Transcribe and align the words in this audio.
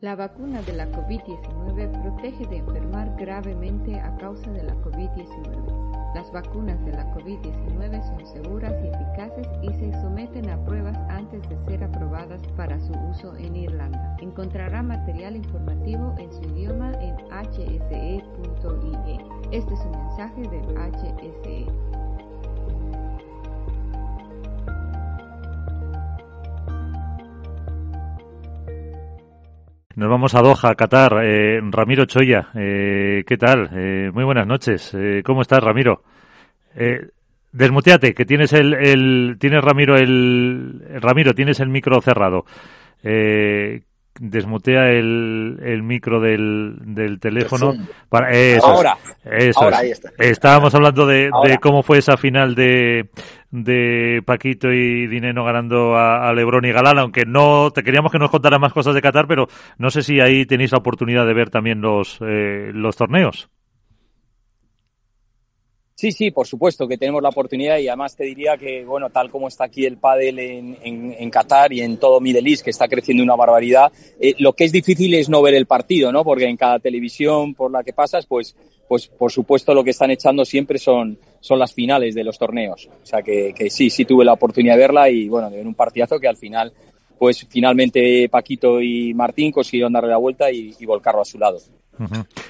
La 0.00 0.16
vacuna 0.16 0.62
de 0.62 0.72
la 0.72 0.86
COVID-19 0.86 2.00
protege 2.00 2.46
de 2.46 2.56
enfermar 2.56 3.14
gravemente 3.18 4.00
a 4.00 4.16
causa 4.16 4.50
de 4.50 4.62
la 4.62 4.74
COVID-19. 4.76 6.14
Las 6.14 6.32
vacunas 6.32 6.82
de 6.86 6.92
la 6.92 7.04
COVID-19 7.12 8.02
son 8.08 8.26
seguras 8.26 8.72
y 8.82 8.88
eficaces 8.88 9.46
y 9.60 9.68
se 9.74 9.92
someten 10.00 10.48
a 10.48 10.56
pruebas 10.64 10.96
antes 11.10 11.46
de 11.50 11.58
ser 11.66 11.84
aprobadas 11.84 12.40
para 12.56 12.80
su 12.80 12.94
uso 13.10 13.36
en 13.36 13.54
Irlanda. 13.54 14.16
Encontrará 14.22 14.82
material 14.82 15.36
informativo 15.36 16.14
en 16.16 16.32
su 16.32 16.44
idioma 16.44 16.94
en 16.94 17.16
hse.ie. 17.30 18.24
Este 19.52 19.74
es 19.74 19.80
un 19.80 19.90
mensaje 19.90 20.40
del 20.48 20.78
HSE. 20.78 21.89
Nos 30.00 30.08
vamos 30.08 30.34
a 30.34 30.40
Doha, 30.40 30.74
Qatar. 30.76 31.22
Eh, 31.22 31.60
Ramiro 31.62 32.06
Choya, 32.06 32.48
eh, 32.54 33.22
¿qué 33.26 33.36
tal? 33.36 33.68
Eh, 33.70 34.10
muy 34.14 34.24
buenas 34.24 34.46
noches. 34.46 34.94
Eh, 34.94 35.22
¿Cómo 35.22 35.42
estás, 35.42 35.62
Ramiro? 35.62 36.04
Eh, 36.74 37.08
desmuteate, 37.52 38.14
que 38.14 38.24
tienes 38.24 38.54
el, 38.54 38.72
el 38.72 39.36
tienes 39.38 39.62
Ramiro 39.62 39.98
el 39.98 40.80
Ramiro 41.02 41.34
tienes 41.34 41.60
el 41.60 41.68
micro 41.68 42.00
cerrado. 42.00 42.46
Eh, 43.02 43.82
desmutea 44.18 44.90
el, 44.90 45.58
el 45.62 45.82
micro 45.82 46.20
del, 46.20 46.76
del 46.80 47.20
teléfono. 47.20 47.72
Para, 48.08 48.30
eso 48.30 48.56
es, 48.56 48.64
Ahora, 48.64 48.98
eso 49.24 49.62
ahora, 49.62 49.76
es. 49.76 49.82
ahí 49.82 49.90
está. 49.90 50.10
Estábamos 50.18 50.74
hablando 50.74 51.06
de, 51.06 51.30
de 51.44 51.58
cómo 51.58 51.82
fue 51.82 51.98
esa 51.98 52.16
final 52.16 52.54
de, 52.54 53.10
de 53.50 54.22
Paquito 54.24 54.72
y 54.72 55.06
Dineno 55.06 55.44
ganando 55.44 55.96
a, 55.96 56.28
a 56.28 56.32
Lebron 56.32 56.64
y 56.64 56.72
Galán, 56.72 56.98
aunque 56.98 57.24
no 57.26 57.70
te 57.70 57.82
queríamos 57.82 58.12
que 58.12 58.18
nos 58.18 58.30
contara 58.30 58.58
más 58.58 58.72
cosas 58.72 58.94
de 58.94 59.02
Qatar, 59.02 59.26
pero 59.26 59.46
no 59.78 59.90
sé 59.90 60.02
si 60.02 60.20
ahí 60.20 60.44
tenéis 60.46 60.72
la 60.72 60.78
oportunidad 60.78 61.26
de 61.26 61.34
ver 61.34 61.50
también 61.50 61.80
los, 61.80 62.18
eh, 62.20 62.70
los 62.74 62.96
torneos. 62.96 63.48
Sí, 66.00 66.12
sí, 66.12 66.30
por 66.30 66.46
supuesto 66.46 66.88
que 66.88 66.96
tenemos 66.96 67.22
la 67.22 67.28
oportunidad 67.28 67.76
y 67.76 67.86
además 67.86 68.16
te 68.16 68.24
diría 68.24 68.56
que, 68.56 68.86
bueno, 68.86 69.10
tal 69.10 69.30
como 69.30 69.48
está 69.48 69.64
aquí 69.64 69.84
el 69.84 69.98
pádel 69.98 70.38
en, 70.38 70.78
en, 70.82 71.14
en 71.18 71.28
Qatar 71.28 71.74
y 71.74 71.82
en 71.82 71.98
todo 71.98 72.22
Middle 72.22 72.48
East, 72.48 72.64
que 72.64 72.70
está 72.70 72.88
creciendo 72.88 73.22
una 73.22 73.36
barbaridad, 73.36 73.92
eh, 74.18 74.34
lo 74.38 74.54
que 74.54 74.64
es 74.64 74.72
difícil 74.72 75.12
es 75.12 75.28
no 75.28 75.42
ver 75.42 75.52
el 75.52 75.66
partido, 75.66 76.10
¿no? 76.10 76.24
Porque 76.24 76.46
en 76.46 76.56
cada 76.56 76.78
televisión 76.78 77.52
por 77.52 77.70
la 77.70 77.82
que 77.82 77.92
pasas, 77.92 78.24
pues, 78.24 78.56
pues 78.88 79.08
por 79.08 79.30
supuesto 79.30 79.74
lo 79.74 79.84
que 79.84 79.90
están 79.90 80.10
echando 80.10 80.46
siempre 80.46 80.78
son, 80.78 81.18
son 81.38 81.58
las 81.58 81.74
finales 81.74 82.14
de 82.14 82.24
los 82.24 82.38
torneos. 82.38 82.88
O 83.02 83.04
sea 83.04 83.20
que, 83.20 83.52
que 83.52 83.68
sí, 83.68 83.90
sí 83.90 84.06
tuve 84.06 84.24
la 84.24 84.32
oportunidad 84.32 84.76
de 84.76 84.80
verla 84.80 85.10
y, 85.10 85.28
bueno, 85.28 85.50
de 85.50 85.58
ver 85.58 85.66
un 85.66 85.74
partidazo 85.74 86.18
que 86.18 86.28
al 86.28 86.38
final, 86.38 86.72
pues 87.18 87.46
finalmente 87.46 88.26
Paquito 88.30 88.80
y 88.80 89.12
Martín 89.12 89.52
consiguieron 89.52 89.92
darle 89.92 90.08
la 90.08 90.16
vuelta 90.16 90.50
y, 90.50 90.74
y 90.80 90.86
volcarlo 90.86 91.20
a 91.20 91.26
su 91.26 91.38
lado. 91.38 91.58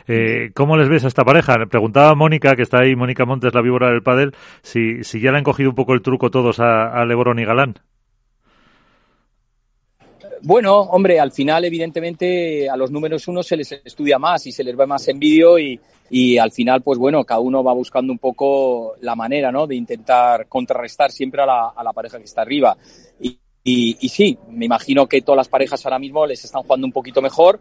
Eh, 0.07 0.51
¿Cómo 0.55 0.77
les 0.77 0.89
ves 0.89 1.05
a 1.05 1.09
esta 1.09 1.25
pareja? 1.25 1.57
Preguntaba 1.67 2.11
a 2.11 2.15
Mónica, 2.15 2.57
que 2.57 2.63
está 2.63 2.81
ahí, 2.81 2.97
Mónica 2.97 3.25
Montes, 3.25 3.55
la 3.55 3.63
víbora 3.63 3.91
del 3.91 4.03
pádel, 4.03 4.35
si, 4.63 5.05
si 5.05 5.21
ya 5.21 5.33
le 5.33 5.39
han 5.39 5.45
cogido 5.45 5.71
un 5.71 5.77
poco 5.77 5.95
el 5.95 6.03
truco 6.03 6.31
todos 6.31 6.61
a, 6.61 7.01
a 7.01 7.05
y 7.05 7.45
Galán. 7.45 7.75
Bueno, 10.43 10.81
hombre, 10.81 11.21
al 11.21 11.33
final, 11.33 11.65
evidentemente, 11.65 12.69
a 12.69 12.77
los 12.77 12.91
números 12.91 13.29
uno 13.29 13.43
se 13.43 13.57
les 13.57 13.73
estudia 13.73 14.19
más 14.19 14.47
y 14.47 14.53
se 14.53 14.65
les 14.65 14.75
ve 14.75 14.87
más 14.87 15.07
en 15.09 15.19
vídeo 15.19 15.59
y, 15.59 16.39
al 16.39 16.51
final, 16.51 16.83
pues 16.83 16.99
bueno, 16.99 17.25
cada 17.25 17.41
uno 17.41 17.63
va 17.63 17.75
buscando 17.75 18.13
un 18.13 18.19
poco 18.19 18.95
la 19.01 19.15
manera, 19.15 19.53
¿no? 19.53 19.67
De 19.67 19.77
intentar 19.77 20.49
contrarrestar 20.49 21.11
siempre 21.13 21.43
a 21.43 21.47
la, 21.47 21.93
pareja 21.93 22.19
que 22.19 22.25
está 22.25 22.41
arriba. 22.41 22.77
Y, 23.21 23.39
y 23.63 24.09
sí, 24.09 24.39
me 24.49 24.65
imagino 24.65 25.07
que 25.07 25.21
todas 25.21 25.37
las 25.37 25.49
parejas 25.49 25.85
ahora 25.85 25.99
mismo 25.99 26.27
les 26.27 26.43
están 26.43 26.63
jugando 26.63 26.87
un 26.87 26.93
poquito 26.93 27.21
mejor. 27.21 27.61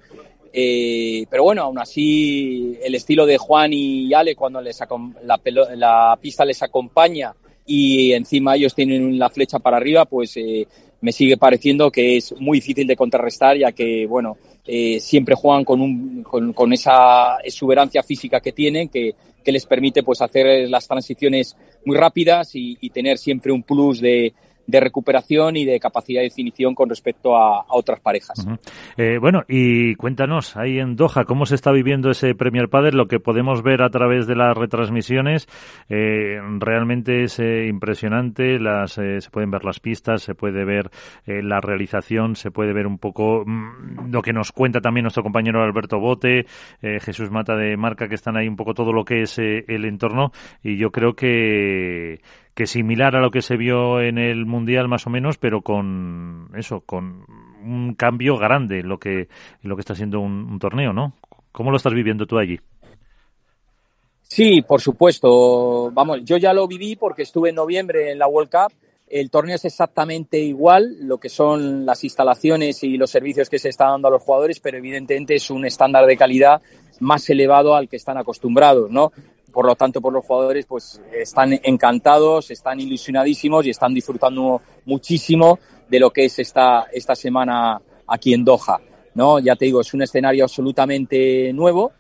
Eh, 0.52 1.26
pero 1.30 1.44
bueno, 1.44 1.64
aún 1.64 1.80
así, 1.80 2.78
el 2.82 2.96
estilo 2.96 3.26
de 3.26 3.38
Juan 3.38 3.72
y 3.74 4.14
Ale, 4.14 4.36
cuando 4.36 4.62
les 4.62 4.80
la, 5.24 6.18
pista 6.22 6.46
les 6.46 6.64
acompaña 6.64 7.34
y 7.66 8.14
encima 8.14 8.56
ellos 8.56 8.74
tienen 8.74 9.20
la 9.20 9.30
flecha 9.30 9.60
para 9.60 9.78
arriba, 9.78 10.06
pues 10.06 10.36
eh, 10.38 10.68
me 11.02 11.12
sigue 11.12 11.38
pareciendo 11.38 11.92
que 11.92 12.18
es 12.18 12.34
muy 12.40 12.58
difícil 12.58 12.88
de 12.88 12.96
contrarrestar, 12.96 13.58
ya 13.58 13.72
que, 13.72 14.08
bueno, 14.08 14.38
eh, 14.66 15.00
siempre 15.00 15.36
juegan 15.36 15.64
con, 15.64 15.82
un, 15.82 16.24
con 16.24 16.74
esa 16.74 17.38
exuberancia 17.44 18.02
física 18.02 18.40
que 18.40 18.52
tienen, 18.52 18.90
que, 18.90 19.14
que 19.44 19.52
les 19.52 19.66
permite 19.66 20.04
pues 20.04 20.22
hacer 20.22 20.68
las 20.70 20.88
transiciones 20.88 21.56
muy 21.86 21.96
rápidas 21.96 22.56
y, 22.56 22.78
y 22.82 22.90
tener 22.90 23.18
siempre 23.18 23.52
un 23.52 23.64
plus 23.64 24.02
de, 24.02 24.34
de 24.70 24.80
recuperación 24.80 25.58
y 25.58 25.66
de 25.66 25.80
capacidad 25.80 26.20
de 26.20 26.26
definición 26.26 26.76
con 26.76 26.90
respecto 26.90 27.36
a, 27.36 27.66
otras 27.70 28.00
parejas. 28.00 28.46
Eh, 28.98 29.18
bueno, 29.20 29.44
y 29.48 29.96
cuéntanos, 29.96 30.56
ahí 30.58 30.80
en 30.80 30.96
Doha, 30.96 31.26
¿cómo 31.26 31.46
se 31.46 31.56
está 31.56 31.72
viviendo 31.72 32.12
ese 32.12 32.36
Premier 32.36 32.70
Padel? 32.70 32.96
Lo 32.96 33.08
que 33.08 33.20
podemos 33.20 33.64
ver 33.64 33.82
a 33.82 33.90
través 33.90 34.28
de 34.28 34.36
las 34.36 34.56
retransmisiones 34.56 35.48
eh, 35.90 36.40
realmente 36.60 37.24
es 37.24 37.40
eh, 37.40 37.66
impresionante. 37.68 38.60
Las, 38.60 38.94
se 38.94 39.30
pueden 39.32 39.50
ver 39.50 39.66
las 39.66 39.80
pistas, 39.80 40.22
se 40.22 40.36
puede 40.36 40.66
ver 40.66 40.92
la 41.26 41.62
realización, 41.62 42.36
se 42.36 42.52
puede 42.52 42.74
ver 42.74 42.86
un 42.86 42.98
poco 42.98 43.44
mm, 43.46 44.12
lo 44.12 44.22
que 44.22 44.34
nos 44.34 44.52
cuenta 44.52 44.82
también 44.82 45.04
nuestro 45.04 45.24
compañero 45.24 45.64
Alberto 45.64 46.00
Bote, 46.00 46.46
Jesús 46.82 47.32
Mata 47.32 47.56
de 47.56 47.76
Marca, 47.78 48.08
que 48.08 48.16
están 48.16 48.38
ahí 48.38 48.48
un 48.48 48.56
poco 48.56 48.74
todo 48.74 48.94
lo 48.94 49.04
que 49.04 49.22
es 49.24 49.38
el 49.40 49.86
entorno. 49.86 50.32
Y 50.64 50.78
yo 50.78 50.92
creo 50.92 51.14
que 51.14 52.20
que 52.54 52.68
similar 52.68 53.16
a 53.16 53.22
lo 53.22 53.32
que 53.32 53.42
se 53.42 53.58
vio 53.58 54.02
en 54.02 54.18
el 54.18 54.46
mundial 54.46 54.88
más 54.88 55.08
o 55.08 55.10
menos, 55.10 55.38
pero 55.38 55.62
con 55.62 56.52
eso, 56.56 56.82
con 56.82 57.26
un 57.64 57.96
cambio 57.96 58.38
grande 58.38 58.80
en 58.80 58.90
lo 58.90 59.00
que 59.00 59.28
lo 59.62 59.76
que 59.76 59.82
está 59.82 59.96
siendo 59.96 60.20
un, 60.20 60.52
un 60.52 60.60
torneo, 60.60 60.94
¿no? 60.94 61.14
¿Cómo 61.52 61.72
lo 61.72 61.78
estás 61.78 61.94
viviendo 61.94 62.26
tú 62.26 62.38
allí? 62.38 62.60
Sí, 64.30 64.62
por 64.62 64.80
supuesto. 64.80 65.90
Vamos, 65.92 66.24
yo 66.24 66.38
ya 66.38 66.54
lo 66.54 66.68
viví 66.68 66.96
porque 66.96 67.24
estuve 67.24 67.50
en 67.50 67.56
noviembre 67.56 68.12
en 68.12 68.20
la 68.20 68.28
World 68.28 68.52
Cup. 68.52 68.74
El 69.08 69.32
torneo 69.32 69.56
es 69.56 69.66
exactamente 69.66 70.38
igual, 70.38 70.98
lo 71.02 71.18
que 71.18 71.30
son 71.30 71.84
las 71.84 72.04
instalaciones 72.04 72.84
y 72.84 72.96
los 72.96 73.10
servicios 73.10 73.50
que 73.50 73.58
se 73.58 73.70
están 73.70 73.90
dando 73.90 74.08
a 74.08 74.12
los 74.12 74.22
jugadores, 74.22 74.60
pero 74.60 74.78
evidentemente 74.78 75.34
es 75.34 75.50
un 75.50 75.66
estándar 75.66 76.06
de 76.06 76.16
calidad 76.16 76.62
más 77.00 77.28
elevado 77.32 77.76
al 77.76 77.90
que 77.90 77.96
están 77.96 78.20
acostumbrados, 78.20 78.92
¿no? 78.92 79.12
Por 79.52 79.66
lo 79.66 79.76
tanto, 79.76 80.02
por 80.02 80.14
los 80.14 80.26
jugadores, 80.26 80.66
pues 80.66 81.02
están 81.12 81.60
encantados, 81.64 82.52
están 82.52 82.80
ilusionadísimos 82.80 83.66
y 83.66 83.70
están 83.72 83.94
disfrutando 83.94 84.62
muchísimo 84.86 85.60
de 85.88 86.00
lo 86.00 86.12
que 86.12 86.26
es 86.26 86.40
esta, 86.40 86.88
esta 86.92 87.16
semana 87.16 87.82
aquí 88.08 88.34
en 88.34 88.46
Doha, 88.46 88.80
¿no? 89.16 89.40
Ya 89.40 89.56
te 89.56 89.66
digo, 89.66 89.82
es 89.82 89.94
un 89.94 90.04
escenario 90.04 90.44
absolutamente 90.44 91.52
nuevo 91.54 91.92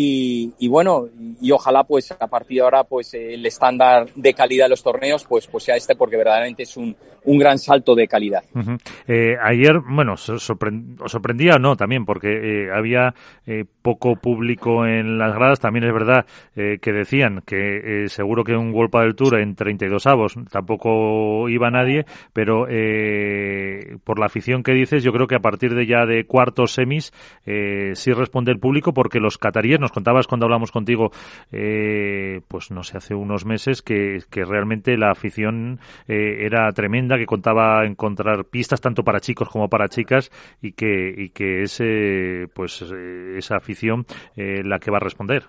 y, 0.00 0.68
bueno, 0.68 1.08
y, 1.40 1.50
ojalá 1.50 1.82
pues 1.82 2.12
a 2.12 2.26
partir 2.28 2.58
de 2.58 2.62
ahora 2.62 2.84
pues 2.84 3.14
el 3.14 3.44
estándar 3.44 4.08
de 4.14 4.32
calidad 4.32 4.66
de 4.66 4.70
los 4.70 4.82
torneos 4.82 5.24
pues, 5.24 5.46
pues 5.48 5.64
sea 5.64 5.76
este 5.76 5.96
porque 5.96 6.16
verdaderamente 6.16 6.62
es 6.62 6.76
un, 6.76 6.94
un 7.24 7.38
gran 7.38 7.58
salto 7.58 7.94
de 7.94 8.08
calidad. 8.08 8.42
Eh, 9.06 9.36
ayer, 9.42 9.80
bueno, 9.80 10.14
os 10.14 10.22
sorprendía 11.06 11.56
o 11.56 11.58
no 11.58 11.76
también, 11.76 12.04
porque 12.04 12.28
eh, 12.28 12.70
había 12.72 13.14
eh, 13.46 13.64
poco 13.82 14.16
público 14.16 14.86
en 14.86 15.18
las 15.18 15.34
gradas. 15.34 15.60
También 15.60 15.84
es 15.84 15.92
verdad 15.92 16.26
eh, 16.56 16.78
que 16.80 16.92
decían 16.92 17.42
que 17.44 18.04
eh, 18.04 18.08
seguro 18.08 18.44
que 18.44 18.56
un 18.56 18.72
World 18.72 18.92
del 18.98 19.14
Tour 19.14 19.40
en 19.40 19.54
32 19.54 20.06
avos 20.06 20.34
tampoco 20.50 21.48
iba 21.48 21.70
nadie, 21.70 22.06
pero 22.32 22.66
por 24.04 24.18
la 24.18 24.26
afición 24.26 24.62
que 24.62 24.72
dices, 24.72 25.02
yo 25.02 25.12
creo 25.12 25.26
que 25.26 25.36
a 25.36 25.40
partir 25.40 25.74
de 25.74 25.86
ya 25.86 26.06
de 26.06 26.24
cuartos 26.24 26.72
semis 26.72 27.12
sí 27.44 28.12
responde 28.12 28.52
el 28.52 28.58
público, 28.58 28.92
porque 28.92 29.20
los 29.20 29.38
cataríes, 29.38 29.80
nos 29.88 29.94
contabas 29.94 30.26
cuando 30.26 30.44
hablamos 30.44 30.70
contigo, 30.70 31.10
eh, 31.50 32.42
pues 32.46 32.70
no 32.70 32.82
sé, 32.82 32.98
hace 32.98 33.14
unos 33.14 33.46
meses, 33.46 33.80
que, 33.80 34.22
realmente 34.30 34.96
la 34.98 35.10
afición 35.10 35.80
eh, 36.06 36.40
era 36.42 36.70
tremenda, 36.72 37.16
que 37.16 37.26
contaba 37.26 37.84
encontrar 37.86 38.44
pistas 38.44 38.80
tanto 38.80 39.02
para 39.02 39.20
chicos 39.20 39.48
como 39.48 39.68
para 39.68 39.88
chicas 39.88 40.30
y 40.60 40.72
que, 40.72 41.14
y 41.16 41.30
que 41.30 41.62
ese, 41.62 42.48
pues, 42.54 42.82
eh, 42.82 43.38
esa 43.38 43.56
afición 43.56 44.04
eh, 44.36 44.62
la 44.62 44.78
que 44.78 44.90
va 44.90 44.98
a 44.98 45.00
responder. 45.00 45.44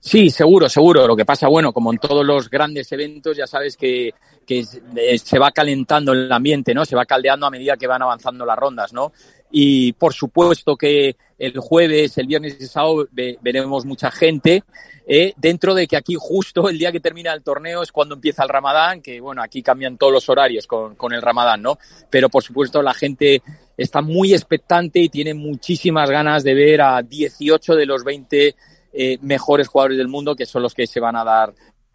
Sí, 0.00 0.30
seguro, 0.30 0.68
seguro. 0.68 1.06
Lo 1.06 1.14
que 1.14 1.24
pasa, 1.24 1.46
bueno, 1.48 1.72
como 1.72 1.92
en 1.92 1.98
todos 1.98 2.26
los 2.26 2.50
grandes 2.50 2.90
eventos, 2.90 3.36
ya 3.36 3.46
sabes 3.46 3.76
que, 3.76 4.12
que 4.44 4.64
se 4.64 5.38
va 5.38 5.52
calentando 5.52 6.12
el 6.12 6.32
ambiente, 6.32 6.74
¿no? 6.74 6.84
Se 6.84 6.96
va 6.96 7.04
caldeando 7.04 7.46
a 7.46 7.50
medida 7.50 7.76
que 7.76 7.86
van 7.86 8.02
avanzando 8.02 8.44
las 8.44 8.58
rondas, 8.58 8.92
¿no? 8.92 9.12
y 9.52 9.92
por 9.92 10.14
supuesto 10.14 10.76
que 10.76 11.16
el 11.42 11.58
jueves, 11.58 12.16
el 12.18 12.28
viernes 12.28 12.56
y 12.58 12.62
el 12.62 12.68
sábado 12.68 13.08
veremos 13.10 13.84
mucha 13.84 14.12
gente. 14.12 14.62
Eh, 15.04 15.32
dentro 15.36 15.74
de 15.74 15.88
que 15.88 15.96
aquí 15.96 16.14
justo 16.16 16.68
el 16.68 16.78
día 16.78 16.92
que 16.92 17.00
termina 17.00 17.32
el 17.32 17.42
torneo 17.42 17.82
es 17.82 17.90
cuando 17.90 18.14
empieza 18.14 18.44
el 18.44 18.48
Ramadán, 18.48 19.02
que 19.02 19.20
bueno, 19.20 19.42
aquí 19.42 19.60
cambian 19.60 19.98
todos 19.98 20.12
los 20.12 20.28
horarios 20.28 20.68
con, 20.68 20.94
con 20.94 21.12
el 21.12 21.20
Ramadán, 21.20 21.60
¿no? 21.60 21.78
Pero 22.08 22.28
por 22.28 22.44
supuesto 22.44 22.80
la 22.80 22.94
gente 22.94 23.42
está 23.76 24.02
muy 24.02 24.32
expectante 24.32 25.00
y 25.00 25.08
tiene 25.08 25.34
muchísimas 25.34 26.08
ganas 26.08 26.44
de 26.44 26.54
ver 26.54 26.80
a 26.80 27.02
18 27.02 27.74
de 27.74 27.86
los 27.86 28.04
20 28.04 28.54
eh, 28.92 29.18
mejores 29.22 29.66
jugadores 29.66 29.98
del 29.98 30.06
mundo, 30.06 30.36
que 30.36 30.46
son 30.46 30.62
los 30.62 30.74
que 30.74 30.86
se 30.86 31.00
van 31.00 31.16
a 31.16 31.24
dar 31.24 31.52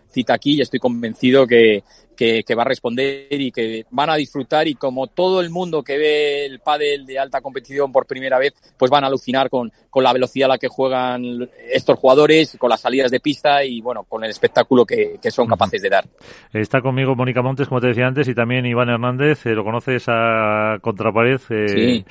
cita 0.09 0.33
aquí 0.33 0.55
y 0.55 0.61
estoy 0.61 0.79
convencido 0.79 1.47
que, 1.47 1.83
que, 2.17 2.43
va 2.55 2.63
a 2.63 2.65
responder 2.65 3.27
y 3.31 3.51
que 3.51 3.85
van 3.91 4.09
a 4.09 4.15
disfrutar 4.15 4.67
y 4.67 4.75
como 4.75 5.07
todo 5.07 5.39
el 5.39 5.49
mundo 5.49 5.83
que 5.83 5.97
ve 5.97 6.45
el 6.45 6.59
pádel 6.59 7.05
de 7.05 7.19
alta 7.19 7.39
competición 7.39 7.91
por 7.91 8.05
primera 8.05 8.39
vez, 8.39 8.53
pues 8.75 8.91
van 8.91 9.03
a 9.03 9.07
alucinar 9.07 9.49
con, 9.49 9.71
con 9.89 10.03
la 10.03 10.11
velocidad 10.11 10.47
a 10.47 10.53
la 10.53 10.57
que 10.57 10.67
juegan 10.67 11.49
estos 11.71 11.97
jugadores, 11.97 12.57
con 12.59 12.69
las 12.69 12.81
salidas 12.81 13.11
de 13.11 13.19
pista 13.19 13.63
y 13.63 13.79
bueno, 13.79 14.03
con 14.03 14.23
el 14.23 14.31
espectáculo 14.31 14.85
que, 14.85 15.19
que 15.21 15.31
son 15.31 15.47
capaces 15.47 15.81
de 15.81 15.89
dar. 15.89 16.05
Está 16.51 16.81
conmigo 16.81 17.15
Mónica 17.15 17.41
Montes, 17.41 17.67
como 17.67 17.79
te 17.79 17.87
decía 17.87 18.07
antes, 18.07 18.27
y 18.27 18.35
también 18.35 18.65
Iván 18.65 18.89
Hernández, 18.89 19.45
eh, 19.45 19.51
lo 19.51 19.63
conoces 19.63 20.03
a 20.07 20.77
contrapared. 20.81 21.39
Eh, 21.49 21.67
sí. 21.67 22.05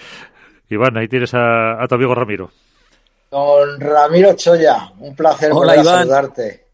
Iván, 0.70 0.96
ahí 0.96 1.08
tienes 1.08 1.34
a, 1.34 1.82
a 1.82 1.86
tu 1.88 1.96
amigo 1.96 2.14
Ramiro. 2.14 2.50
Don 3.30 3.80
Ramiro 3.80 4.34
Choya, 4.34 4.92
un 5.00 5.14
placer 5.14 5.50
Hola, 5.52 5.74
volver 5.74 5.78
a 5.78 5.98
saludarte. 5.98 6.65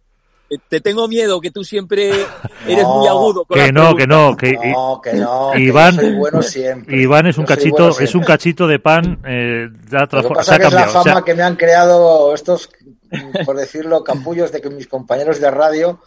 Eh, 0.53 0.59
te 0.69 0.81
tengo 0.81 1.09
miedo, 1.09 1.41
que 1.41 1.51
tú 1.51 1.65
siempre 1.65 2.11
eres 2.67 2.85
muy 2.85 3.07
agudo. 3.07 3.47
que 3.47 3.73
no, 3.73 3.97
que 3.97 4.07
no, 4.07 4.37
que 4.37 4.53
no, 4.53 5.01
que 5.03 5.15
no, 5.15 5.57
Iván, 5.57 5.97
que 5.97 6.13
bueno 6.13 6.43
siempre. 6.43 7.01
Iván 7.01 7.27
es 7.27 7.39
un 7.39 7.47
cachito, 7.47 7.99
es 7.99 8.15
un 8.15 8.23
cachito 8.23 8.67
de 8.67 8.79
pan. 8.79 9.19
Eh, 9.27 9.69
Lo 9.91 10.09
que 10.09 10.29
pasa 10.35 10.59
que 10.59 10.67
es 10.67 10.73
la 10.73 10.89
fama 10.89 11.25
que 11.25 11.35
me 11.35 11.43
han 11.43 11.57
creado 11.57 12.35
estos, 12.35 12.69
por 13.47 13.57
decirlo, 13.57 14.05
capullos 14.05 14.53
de 14.53 14.61
que 14.61 14.69
mis 14.69 14.87
compañeros 14.87 15.41
de 15.41 15.51
radio 15.51 16.01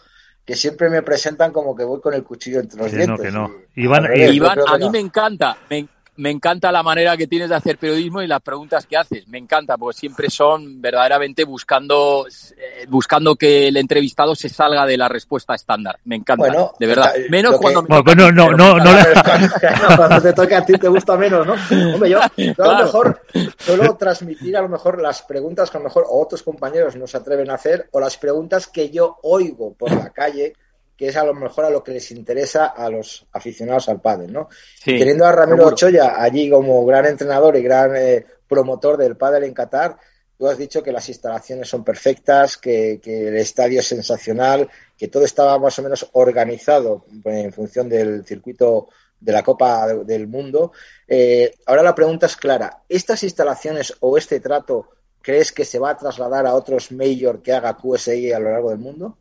que 0.44 0.54
siempre 0.54 0.88
me 0.88 1.02
presentan 1.02 1.52
como 1.52 1.74
que 1.74 1.82
voy 1.82 2.00
con 2.00 2.14
el 2.14 2.22
cuchillo 2.22 2.60
entre 2.60 2.78
los 2.80 2.88
que 2.88 2.98
dientes. 2.98 3.18
No, 3.18 3.22
que 3.24 3.32
no. 3.32 3.52
Iván, 3.74 4.06
Iván 4.14 4.60
a 4.64 4.78
mí 4.78 4.90
me 4.90 5.00
encanta, 5.00 5.56
me, 5.68 5.88
me 6.16 6.30
encanta 6.30 6.72
la 6.72 6.82
manera 6.82 7.16
que 7.16 7.26
tienes 7.26 7.48
de 7.48 7.54
hacer 7.54 7.78
periodismo 7.78 8.22
y 8.22 8.26
las 8.26 8.40
preguntas 8.40 8.86
que 8.86 8.96
haces. 8.96 9.26
Me 9.28 9.38
encanta, 9.38 9.76
porque 9.76 9.98
siempre 9.98 10.30
son 10.30 10.80
verdaderamente 10.80 11.44
buscando, 11.44 12.26
eh, 12.56 12.86
buscando 12.88 13.36
que 13.36 13.68
el 13.68 13.76
entrevistado 13.76 14.34
se 14.34 14.48
salga 14.48 14.86
de 14.86 14.96
la 14.96 15.08
respuesta 15.08 15.54
estándar. 15.54 15.98
Me 16.04 16.16
encanta, 16.16 16.72
de 16.78 16.86
verdad. 16.86 17.12
menos 17.30 17.56
cuando 17.58 17.82
me 17.82 17.88
toca 17.88 18.14
no, 18.14 18.32
no, 18.32 18.50
no, 18.52 18.78
no, 18.78 18.90
cuando 19.96 20.22
te 20.22 20.32
toca 20.32 20.58
a 20.58 20.64
ti 20.64 20.74
te 20.74 20.88
gusta 20.88 21.16
menos, 21.16 21.46
¿no? 21.46 21.54
Hombre, 21.94 22.10
yo, 22.10 22.20
yo 22.36 22.64
a 22.64 22.78
lo 22.78 22.84
mejor 22.84 23.22
suelo 23.58 23.96
transmitir 23.96 24.56
a 24.56 24.62
lo 24.62 24.68
mejor 24.68 25.00
las 25.00 25.22
preguntas 25.22 25.70
que 25.70 25.76
a 25.76 25.80
lo 25.80 25.84
mejor 25.84 26.06
otros 26.08 26.42
compañeros 26.42 26.96
no 26.96 27.06
se 27.06 27.16
atreven 27.16 27.50
a 27.50 27.54
hacer 27.54 27.88
o 27.92 28.00
las 28.00 28.16
preguntas 28.16 28.66
que 28.66 28.90
yo 28.90 29.18
oigo 29.22 29.74
por 29.74 29.92
la 29.92 30.10
calle 30.10 30.54
que 30.96 31.08
es 31.08 31.16
a 31.16 31.24
lo 31.24 31.34
mejor 31.34 31.66
a 31.66 31.70
lo 31.70 31.84
que 31.84 31.92
les 31.92 32.10
interesa 32.10 32.66
a 32.66 32.88
los 32.88 33.26
aficionados 33.32 33.88
al 33.88 34.00
pádel, 34.00 34.32
¿no? 34.32 34.48
Teniendo 34.84 35.26
a 35.26 35.32
Ramiro 35.32 35.66
Ochoa 35.66 36.22
allí 36.22 36.48
como 36.48 36.84
gran 36.86 37.06
entrenador 37.06 37.56
y 37.56 37.62
gran 37.62 37.94
eh, 37.96 38.24
promotor 38.48 38.96
del 38.96 39.16
pádel 39.16 39.44
en 39.44 39.54
Qatar, 39.54 39.98
tú 40.38 40.48
has 40.48 40.56
dicho 40.56 40.82
que 40.82 40.92
las 40.92 41.08
instalaciones 41.08 41.68
son 41.68 41.84
perfectas, 41.84 42.56
que, 42.56 43.00
el 43.04 43.36
estadio 43.36 43.80
es 43.80 43.86
sensacional, 43.86 44.68
que 44.96 45.08
todo 45.08 45.24
estaba 45.24 45.58
más 45.58 45.78
o 45.78 45.82
menos 45.82 46.08
organizado 46.12 47.04
en 47.24 47.52
función 47.52 47.88
del 47.88 48.24
circuito 48.24 48.88
de 49.20 49.32
la 49.32 49.42
Copa 49.42 49.86
del 49.88 50.28
Mundo. 50.28 50.72
Eh, 51.06 51.54
ahora 51.66 51.82
la 51.82 51.94
pregunta 51.94 52.26
es 52.26 52.36
clara, 52.36 52.82
¿estas 52.88 53.22
instalaciones 53.22 53.94
o 54.00 54.16
este 54.16 54.40
trato 54.40 54.88
crees 55.20 55.52
que 55.52 55.64
se 55.64 55.78
va 55.78 55.90
a 55.90 55.96
trasladar 55.96 56.46
a 56.46 56.54
otros 56.54 56.92
major 56.92 57.42
que 57.42 57.52
haga 57.52 57.76
QSI 57.76 58.32
a 58.32 58.38
lo 58.38 58.50
largo 58.50 58.70
del 58.70 58.78
mundo? 58.78 59.18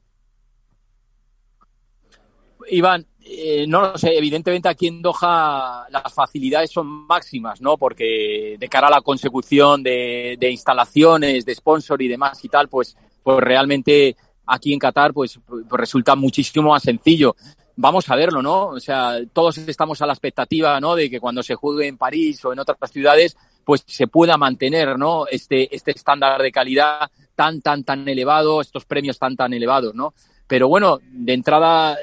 Iván, 2.70 3.06
eh, 3.28 3.66
no 3.68 3.82
lo 3.82 3.98
sé, 3.98 4.16
evidentemente 4.16 4.70
aquí 4.70 4.88
en 4.88 5.02
Doha 5.02 5.88
las 5.90 6.14
facilidades 6.14 6.72
son 6.72 7.08
máximas, 7.08 7.60
¿no? 7.60 7.76
Porque 7.78 8.56
de 8.60 8.70
cara 8.70 8.88
a 8.88 8.92
la 8.92 9.02
consecución 9.02 9.82
de, 9.82 10.38
instalaciones, 10.52 11.44
de 11.44 11.56
sponsor 11.56 12.02
y 12.02 12.08
demás 12.08 12.44
y 12.46 12.50
tal, 12.50 12.70
pues, 12.70 12.96
pues 13.24 13.40
realmente 13.40 14.16
aquí 14.46 14.74
en 14.74 14.80
Qatar 14.80 15.12
pues, 15.12 15.40
pues, 15.46 15.66
resulta 15.72 16.16
muchísimo 16.16 16.70
más 16.70 16.84
sencillo. 16.84 17.36
Vamos 17.78 18.10
a 18.10 18.16
verlo, 18.16 18.42
¿no? 18.42 18.68
O 18.68 18.80
sea, 18.80 19.18
todos 19.34 19.58
estamos 19.58 20.02
a 20.02 20.06
la 20.06 20.14
expectativa, 20.14 20.80
¿no? 20.80 20.96
De 20.96 21.10
que 21.10 21.20
cuando 21.20 21.42
se 21.42 21.56
juegue 21.56 21.88
en 21.88 21.98
París 21.98 22.46
o 22.46 22.54
en 22.54 22.60
otras 22.60 22.92
ciudades, 22.92 23.36
pues 23.66 23.84
se 23.88 24.06
pueda 24.08 24.38
mantener, 24.38 25.00
¿no? 25.00 25.26
Este, 25.28 25.76
este 25.76 25.92
estándar 25.92 26.42
de 26.42 26.52
calidad 26.52 27.10
tan, 27.36 27.60
tan, 27.62 27.84
tan 27.84 28.08
elevado, 28.08 28.62
estos 28.62 28.86
premios 28.86 29.18
tan, 29.18 29.36
tan 29.36 29.52
elevados, 29.54 29.96
¿no? 29.96 30.14
Pero 30.47 30.68
bueno, 30.68 31.00
de 31.12 31.33
entrada 31.33 31.97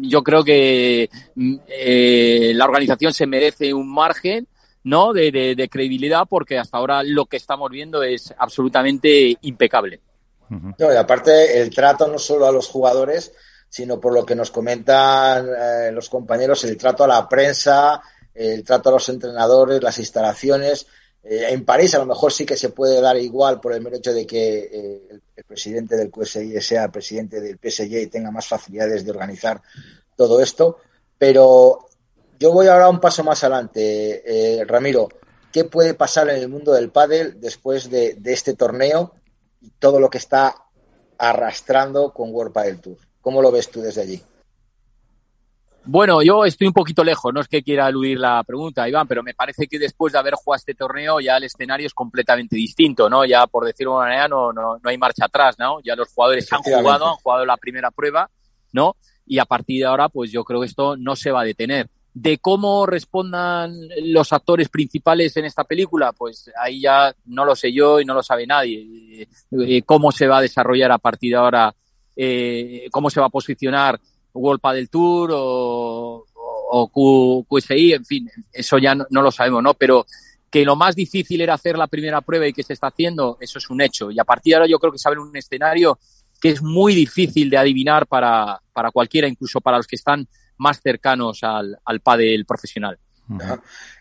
yo 0.00 0.22
creo 0.22 0.44
que 0.44 1.10
mm, 1.34 1.56
eh, 1.68 2.52
la 2.54 2.64
organización 2.64 3.12
se 3.12 3.26
merece 3.26 3.74
un 3.74 3.92
margen 3.92 4.46
¿no? 4.84 5.12
De, 5.12 5.30
de, 5.30 5.68
credibilidad 5.68 6.22
porque 6.28 6.58
hasta 6.58 6.78
ahora 6.78 7.02
lo 7.02 7.26
que 7.26 7.36
estamos 7.36 7.70
viendo 7.70 8.02
es 8.02 8.32
absolutamente 8.38 9.36
impecable. 9.42 10.00
No, 10.48 10.92
y 10.92 10.96
aparte 10.96 11.60
el 11.60 11.68
trato 11.68 12.08
no 12.08 12.18
solo 12.18 12.46
a 12.46 12.52
los 12.52 12.68
jugadores, 12.68 13.32
sino 13.68 14.00
por 14.00 14.14
lo 14.14 14.24
que 14.24 14.34
nos 14.34 14.50
comentan 14.50 15.46
eh, 15.46 15.92
los 15.92 16.08
compañeros, 16.08 16.64
el 16.64 16.78
trato 16.78 17.04
a 17.04 17.08
la 17.08 17.28
prensa, 17.28 18.00
el 18.34 18.64
trato 18.64 18.88
a 18.88 18.92
los 18.92 19.08
entrenadores, 19.10 19.82
las 19.82 19.98
instalaciones. 19.98 20.86
Eh, 21.22 21.46
en 21.50 21.64
París 21.64 21.94
a 21.94 21.98
lo 21.98 22.06
mejor 22.06 22.32
sí 22.32 22.46
que 22.46 22.56
se 22.56 22.70
puede 22.70 23.00
dar 23.00 23.16
igual 23.16 23.60
por 23.60 23.72
el 23.72 23.80
mero 23.80 23.96
hecho 23.96 24.12
de 24.12 24.26
que 24.26 24.58
eh, 24.72 25.20
el, 25.36 25.44
presidente 25.44 25.96
del 25.96 26.10
QSI 26.10 26.60
sea 26.60 26.90
presidente 26.90 27.40
del 27.40 27.58
PSG 27.58 28.02
y 28.02 28.06
tenga 28.06 28.30
más 28.30 28.46
facilidades 28.46 29.04
de 29.04 29.10
organizar 29.10 29.62
todo 30.16 30.40
esto. 30.40 30.78
Pero 31.16 31.86
yo 32.38 32.52
voy 32.52 32.68
ahora 32.68 32.88
un 32.88 33.00
paso 33.00 33.24
más 33.24 33.42
adelante, 33.42 34.60
eh, 34.60 34.64
Ramiro. 34.64 35.08
¿Qué 35.52 35.64
puede 35.64 35.94
pasar 35.94 36.28
en 36.28 36.36
el 36.36 36.48
mundo 36.48 36.72
del 36.72 36.90
pádel 36.90 37.40
después 37.40 37.90
de, 37.90 38.18
este 38.24 38.54
torneo 38.54 39.14
y 39.60 39.70
todo 39.70 39.98
lo 39.98 40.10
que 40.10 40.18
está 40.18 40.54
arrastrando 41.16 42.12
con 42.12 42.32
World 42.32 42.52
Padel 42.52 42.80
Tour? 42.80 42.98
¿Cómo 43.20 43.42
lo 43.42 43.50
ves 43.50 43.70
tú 43.70 43.80
desde 43.80 44.02
allí? 44.02 44.22
Bueno, 45.90 46.20
yo 46.20 46.44
estoy 46.44 46.66
un 46.66 46.74
poquito 46.74 47.02
lejos, 47.02 47.32
no 47.32 47.40
es 47.40 47.48
que 47.48 47.62
quiera 47.62 47.88
eludir 47.88 48.18
la 48.18 48.44
pregunta, 48.44 48.86
Iván, 48.86 49.08
pero 49.08 49.22
me 49.22 49.32
parece 49.32 49.66
que 49.66 49.78
después 49.78 50.12
de 50.12 50.18
haber 50.18 50.34
jugado 50.34 50.58
este 50.58 50.74
torneo 50.74 51.18
ya 51.18 51.38
el 51.38 51.44
escenario 51.44 51.86
es 51.86 51.94
completamente 51.94 52.56
distinto, 52.56 53.08
¿no? 53.08 53.24
Ya 53.24 53.46
por 53.46 53.64
decirlo 53.64 53.92
de 53.92 53.96
una 53.96 54.04
manera 54.04 54.28
no, 54.28 54.52
no, 54.52 54.78
hay 54.84 54.98
marcha 54.98 55.24
atrás, 55.24 55.56
¿no? 55.58 55.80
Ya 55.80 55.96
los 55.96 56.08
jugadores 56.12 56.52
han 56.52 56.60
jugado, 56.60 57.08
han 57.08 57.14
jugado 57.14 57.46
la 57.46 57.56
primera 57.56 57.90
prueba, 57.90 58.28
¿no? 58.70 58.96
Y 59.24 59.38
a 59.38 59.46
partir 59.46 59.80
de 59.80 59.86
ahora, 59.86 60.10
pues 60.10 60.30
yo 60.30 60.44
creo 60.44 60.60
que 60.60 60.66
esto 60.66 60.94
no 60.98 61.16
se 61.16 61.30
va 61.30 61.40
a 61.40 61.44
detener. 61.44 61.88
De 62.12 62.36
cómo 62.36 62.84
respondan 62.84 63.74
los 64.02 64.30
actores 64.34 64.68
principales 64.68 65.34
en 65.38 65.46
esta 65.46 65.64
película, 65.64 66.12
pues 66.12 66.50
ahí 66.62 66.82
ya 66.82 67.14
no 67.24 67.46
lo 67.46 67.56
sé 67.56 67.72
yo 67.72 67.98
y 67.98 68.04
no 68.04 68.12
lo 68.12 68.22
sabe 68.22 68.46
nadie. 68.46 69.26
Eh, 69.52 69.82
cómo 69.86 70.12
se 70.12 70.26
va 70.26 70.36
a 70.36 70.42
desarrollar 70.42 70.92
a 70.92 70.98
partir 70.98 71.30
de 71.30 71.38
ahora, 71.38 71.74
eh, 72.14 72.88
cómo 72.90 73.08
se 73.08 73.20
va 73.20 73.26
a 73.28 73.30
posicionar 73.30 73.98
World 74.38 74.60
del 74.74 74.88
Tour 74.88 75.30
o, 75.32 76.24
o, 76.70 77.44
QSI, 77.48 77.92
en 77.92 78.04
fin, 78.04 78.30
eso 78.52 78.78
ya 78.78 78.94
no, 78.94 79.06
lo 79.22 79.30
sabemos, 79.30 79.62
¿no? 79.62 79.74
Pero 79.74 80.06
que 80.50 80.64
lo 80.64 80.76
más 80.76 80.94
difícil 80.94 81.40
era 81.40 81.54
hacer 81.54 81.76
la 81.76 81.86
primera 81.86 82.20
prueba 82.20 82.46
y 82.46 82.52
que 82.52 82.62
se 82.62 82.72
está 82.72 82.88
haciendo, 82.88 83.36
eso 83.40 83.58
es 83.58 83.68
un 83.70 83.80
hecho. 83.80 84.10
Y 84.10 84.18
a 84.18 84.24
partir 84.24 84.52
de 84.52 84.56
ahora 84.56 84.68
yo 84.68 84.78
creo 84.78 84.92
que 84.92 84.98
se 84.98 85.08
abre 85.08 85.20
un 85.20 85.36
escenario 85.36 85.98
que 86.40 86.50
es 86.50 86.62
muy 86.62 86.94
difícil 86.94 87.50
de 87.50 87.58
adivinar 87.58 88.06
para, 88.06 88.60
para 88.72 88.90
cualquiera, 88.90 89.28
incluso 89.28 89.60
para 89.60 89.76
los 89.76 89.86
que 89.86 89.96
están 89.96 90.26
más 90.56 90.80
cercanos 90.80 91.42
al, 91.42 91.78
al 91.84 92.00
pádel 92.00 92.44
profesional. 92.46 92.98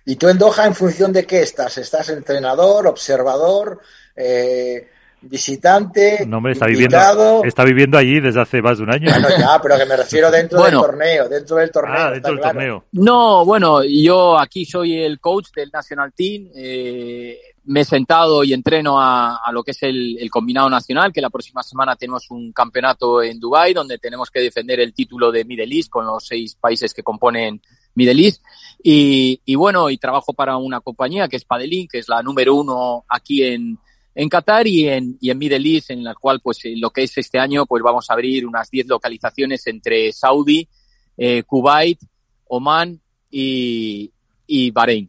¿Y 0.06 0.16
tú 0.16 0.30
en 0.30 0.38
Doha 0.38 0.66
en 0.66 0.76
función 0.76 1.12
de 1.12 1.26
qué 1.26 1.42
estás? 1.42 1.78
¿Estás 1.78 2.10
entrenador, 2.10 2.88
observador? 2.88 3.82
Eh, 4.16 4.90
visitante, 5.22 6.26
no, 6.28 6.48
está 6.50 6.68
viviendo, 6.68 7.44
está 7.44 7.64
viviendo 7.64 7.98
allí 7.98 8.20
desde 8.20 8.40
hace 8.40 8.62
más 8.62 8.78
de 8.78 8.84
un 8.84 8.92
año. 8.92 9.10
Bueno, 9.12 9.30
ya, 9.38 9.60
pero 9.62 9.78
que 9.78 9.86
me 9.86 9.98
refiero 9.98 10.30
dentro 10.30 10.62
del 10.62 10.74
torneo, 10.74 11.30
dentro 11.30 11.58
del 11.58 11.72
torneo. 11.72 11.96
Ah, 11.98 12.12
dentro 12.12 12.34
del 12.34 12.42
torneo. 12.42 12.86
No, 12.92 13.46
bueno, 13.46 13.84
yo 13.84 14.38
aquí 14.38 14.66
soy 14.66 15.02
el 15.02 15.20
coach 15.20 15.48
del 15.56 15.72
National 15.72 16.14
Team. 16.14 16.50
Eh, 16.56 17.40
me 17.66 17.82
he 17.82 17.86
sentado 17.86 18.44
y 18.44 18.54
entreno 18.54 18.96
a, 19.00 19.42
lo 19.52 19.64
que 19.64 19.72
es 19.72 19.84
el, 19.84 20.30
combinado 20.32 20.70
nacional, 20.70 21.12
que 21.12 21.22
la 21.22 21.30
próxima 21.30 21.64
semana 21.64 21.96
tenemos 21.96 22.30
un 22.32 22.54
campeonato 22.54 23.22
en 23.22 23.40
Dubai 23.40 23.74
donde 23.74 23.98
tenemos 23.98 24.32
que 24.32 24.40
defender 24.40 24.80
el 24.80 24.94
título 24.94 25.32
de 25.32 25.44
Middle 25.44 25.76
East 25.76 25.90
con 25.90 26.06
los 26.06 26.26
seis 26.26 26.56
países 26.56 26.94
que 26.94 27.04
componen 27.04 27.62
Middle 27.96 28.24
East. 28.24 28.42
Y, 28.82 29.42
y 29.44 29.56
bueno, 29.56 29.90
y 29.90 29.98
trabajo 29.98 30.32
para 30.34 30.56
una 30.56 30.80
compañía 30.80 31.28
que 31.28 31.36
es 31.36 31.44
Padelin, 31.44 31.88
que 31.88 32.00
es 32.00 32.08
la 32.08 32.22
número 32.24 32.56
uno 32.56 33.04
aquí 33.10 33.44
en, 33.44 33.80
en 34.20 34.30
Qatar 34.30 34.66
y 34.66 34.90
en, 34.90 35.16
y 35.22 35.30
en 35.30 35.38
Middle 35.38 35.76
East, 35.76 35.92
en 35.92 36.04
la 36.04 36.16
cual, 36.16 36.40
pues, 36.42 36.60
lo 36.76 36.90
que 36.90 37.04
es 37.04 37.16
este 37.20 37.38
año, 37.38 37.68
pues 37.68 37.84
vamos 37.84 38.10
a 38.10 38.14
abrir 38.14 38.48
unas 38.48 38.68
10 38.72 38.88
localizaciones 38.88 39.68
entre 39.68 40.12
Saudi, 40.12 40.68
eh, 41.16 41.44
Kuwait, 41.44 42.00
Oman 42.48 43.00
y, 43.30 44.12
y 44.48 44.72
Bahrein. 44.72 45.08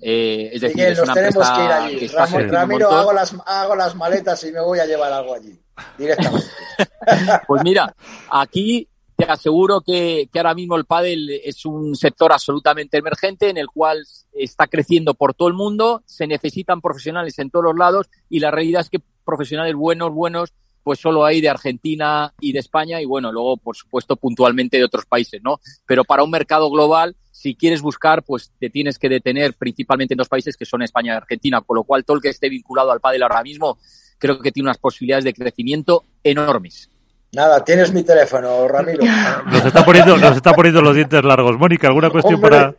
Eh, 0.00 0.50
es 0.54 0.60
decir, 0.60 0.76
Miguel, 0.76 0.92
es 0.92 0.98
nos 0.98 1.04
una 1.06 1.14
tenemos 1.14 1.34
empresa 1.36 1.56
que 1.56 1.64
ir 1.64 1.70
allí. 1.70 1.96
que 1.98 2.08
Ramón- 2.08 2.50
Ramiro, 2.50 2.90
hago 2.90 3.12
las, 3.12 3.34
hago 3.46 3.76
las 3.76 3.94
maletas 3.94 4.42
y 4.44 4.50
me 4.52 4.60
voy 4.60 4.78
a 4.80 4.86
llevar 4.86 5.12
algo 5.12 5.34
allí. 5.34 5.56
Directamente. 5.96 6.46
Pues 7.46 7.62
mira, 7.62 7.94
aquí 8.30 8.88
te 9.18 9.24
aseguro 9.24 9.80
que, 9.80 10.28
que 10.32 10.38
ahora 10.38 10.54
mismo 10.54 10.76
el 10.76 10.84
pádel 10.84 11.28
es 11.42 11.66
un 11.66 11.96
sector 11.96 12.32
absolutamente 12.32 12.98
emergente 12.98 13.50
en 13.50 13.56
el 13.56 13.66
cual 13.66 14.06
está 14.32 14.68
creciendo 14.68 15.14
por 15.14 15.34
todo 15.34 15.48
el 15.48 15.54
mundo, 15.54 16.04
se 16.06 16.28
necesitan 16.28 16.80
profesionales 16.80 17.36
en 17.40 17.50
todos 17.50 17.64
los 17.64 17.76
lados 17.76 18.08
y 18.30 18.38
la 18.38 18.52
realidad 18.52 18.82
es 18.82 18.90
que 18.90 19.00
profesionales 19.24 19.74
buenos, 19.74 20.12
buenos, 20.12 20.54
pues 20.84 21.00
solo 21.00 21.24
hay 21.24 21.40
de 21.40 21.48
Argentina 21.48 22.32
y 22.38 22.52
de 22.52 22.60
España 22.60 23.00
y 23.00 23.06
bueno, 23.06 23.32
luego 23.32 23.56
por 23.56 23.74
supuesto 23.74 24.14
puntualmente 24.14 24.76
de 24.76 24.84
otros 24.84 25.04
países, 25.04 25.42
¿no? 25.42 25.58
Pero 25.84 26.04
para 26.04 26.22
un 26.22 26.30
mercado 26.30 26.70
global, 26.70 27.16
si 27.32 27.56
quieres 27.56 27.82
buscar, 27.82 28.22
pues 28.22 28.52
te 28.60 28.70
tienes 28.70 29.00
que 29.00 29.08
detener 29.08 29.54
principalmente 29.54 30.14
en 30.14 30.18
dos 30.18 30.28
países 30.28 30.56
que 30.56 30.64
son 30.64 30.82
España 30.82 31.14
y 31.14 31.16
Argentina, 31.16 31.60
con 31.60 31.74
lo 31.74 31.82
cual 31.82 32.04
todo 32.04 32.18
el 32.18 32.22
que 32.22 32.28
esté 32.28 32.48
vinculado 32.48 32.92
al 32.92 33.00
pádel 33.00 33.24
ahora 33.24 33.42
mismo 33.42 33.78
creo 34.18 34.38
que 34.38 34.52
tiene 34.52 34.68
unas 34.68 34.78
posibilidades 34.78 35.24
de 35.24 35.34
crecimiento 35.34 36.04
enormes. 36.22 36.88
Nada, 37.32 37.62
tienes 37.62 37.92
mi 37.92 38.02
teléfono, 38.02 38.66
Ramiro. 38.66 39.04
Nos 39.46 39.64
está 39.64 39.84
poniendo, 39.84 40.16
nos 40.16 40.36
está 40.36 40.54
poniendo 40.54 40.80
los 40.80 40.94
dientes 40.94 41.22
largos. 41.22 41.58
Mónica, 41.58 41.88
¿alguna 41.88 42.08
cuestión 42.08 42.36
Hombre, 42.36 42.50
para, 42.50 42.74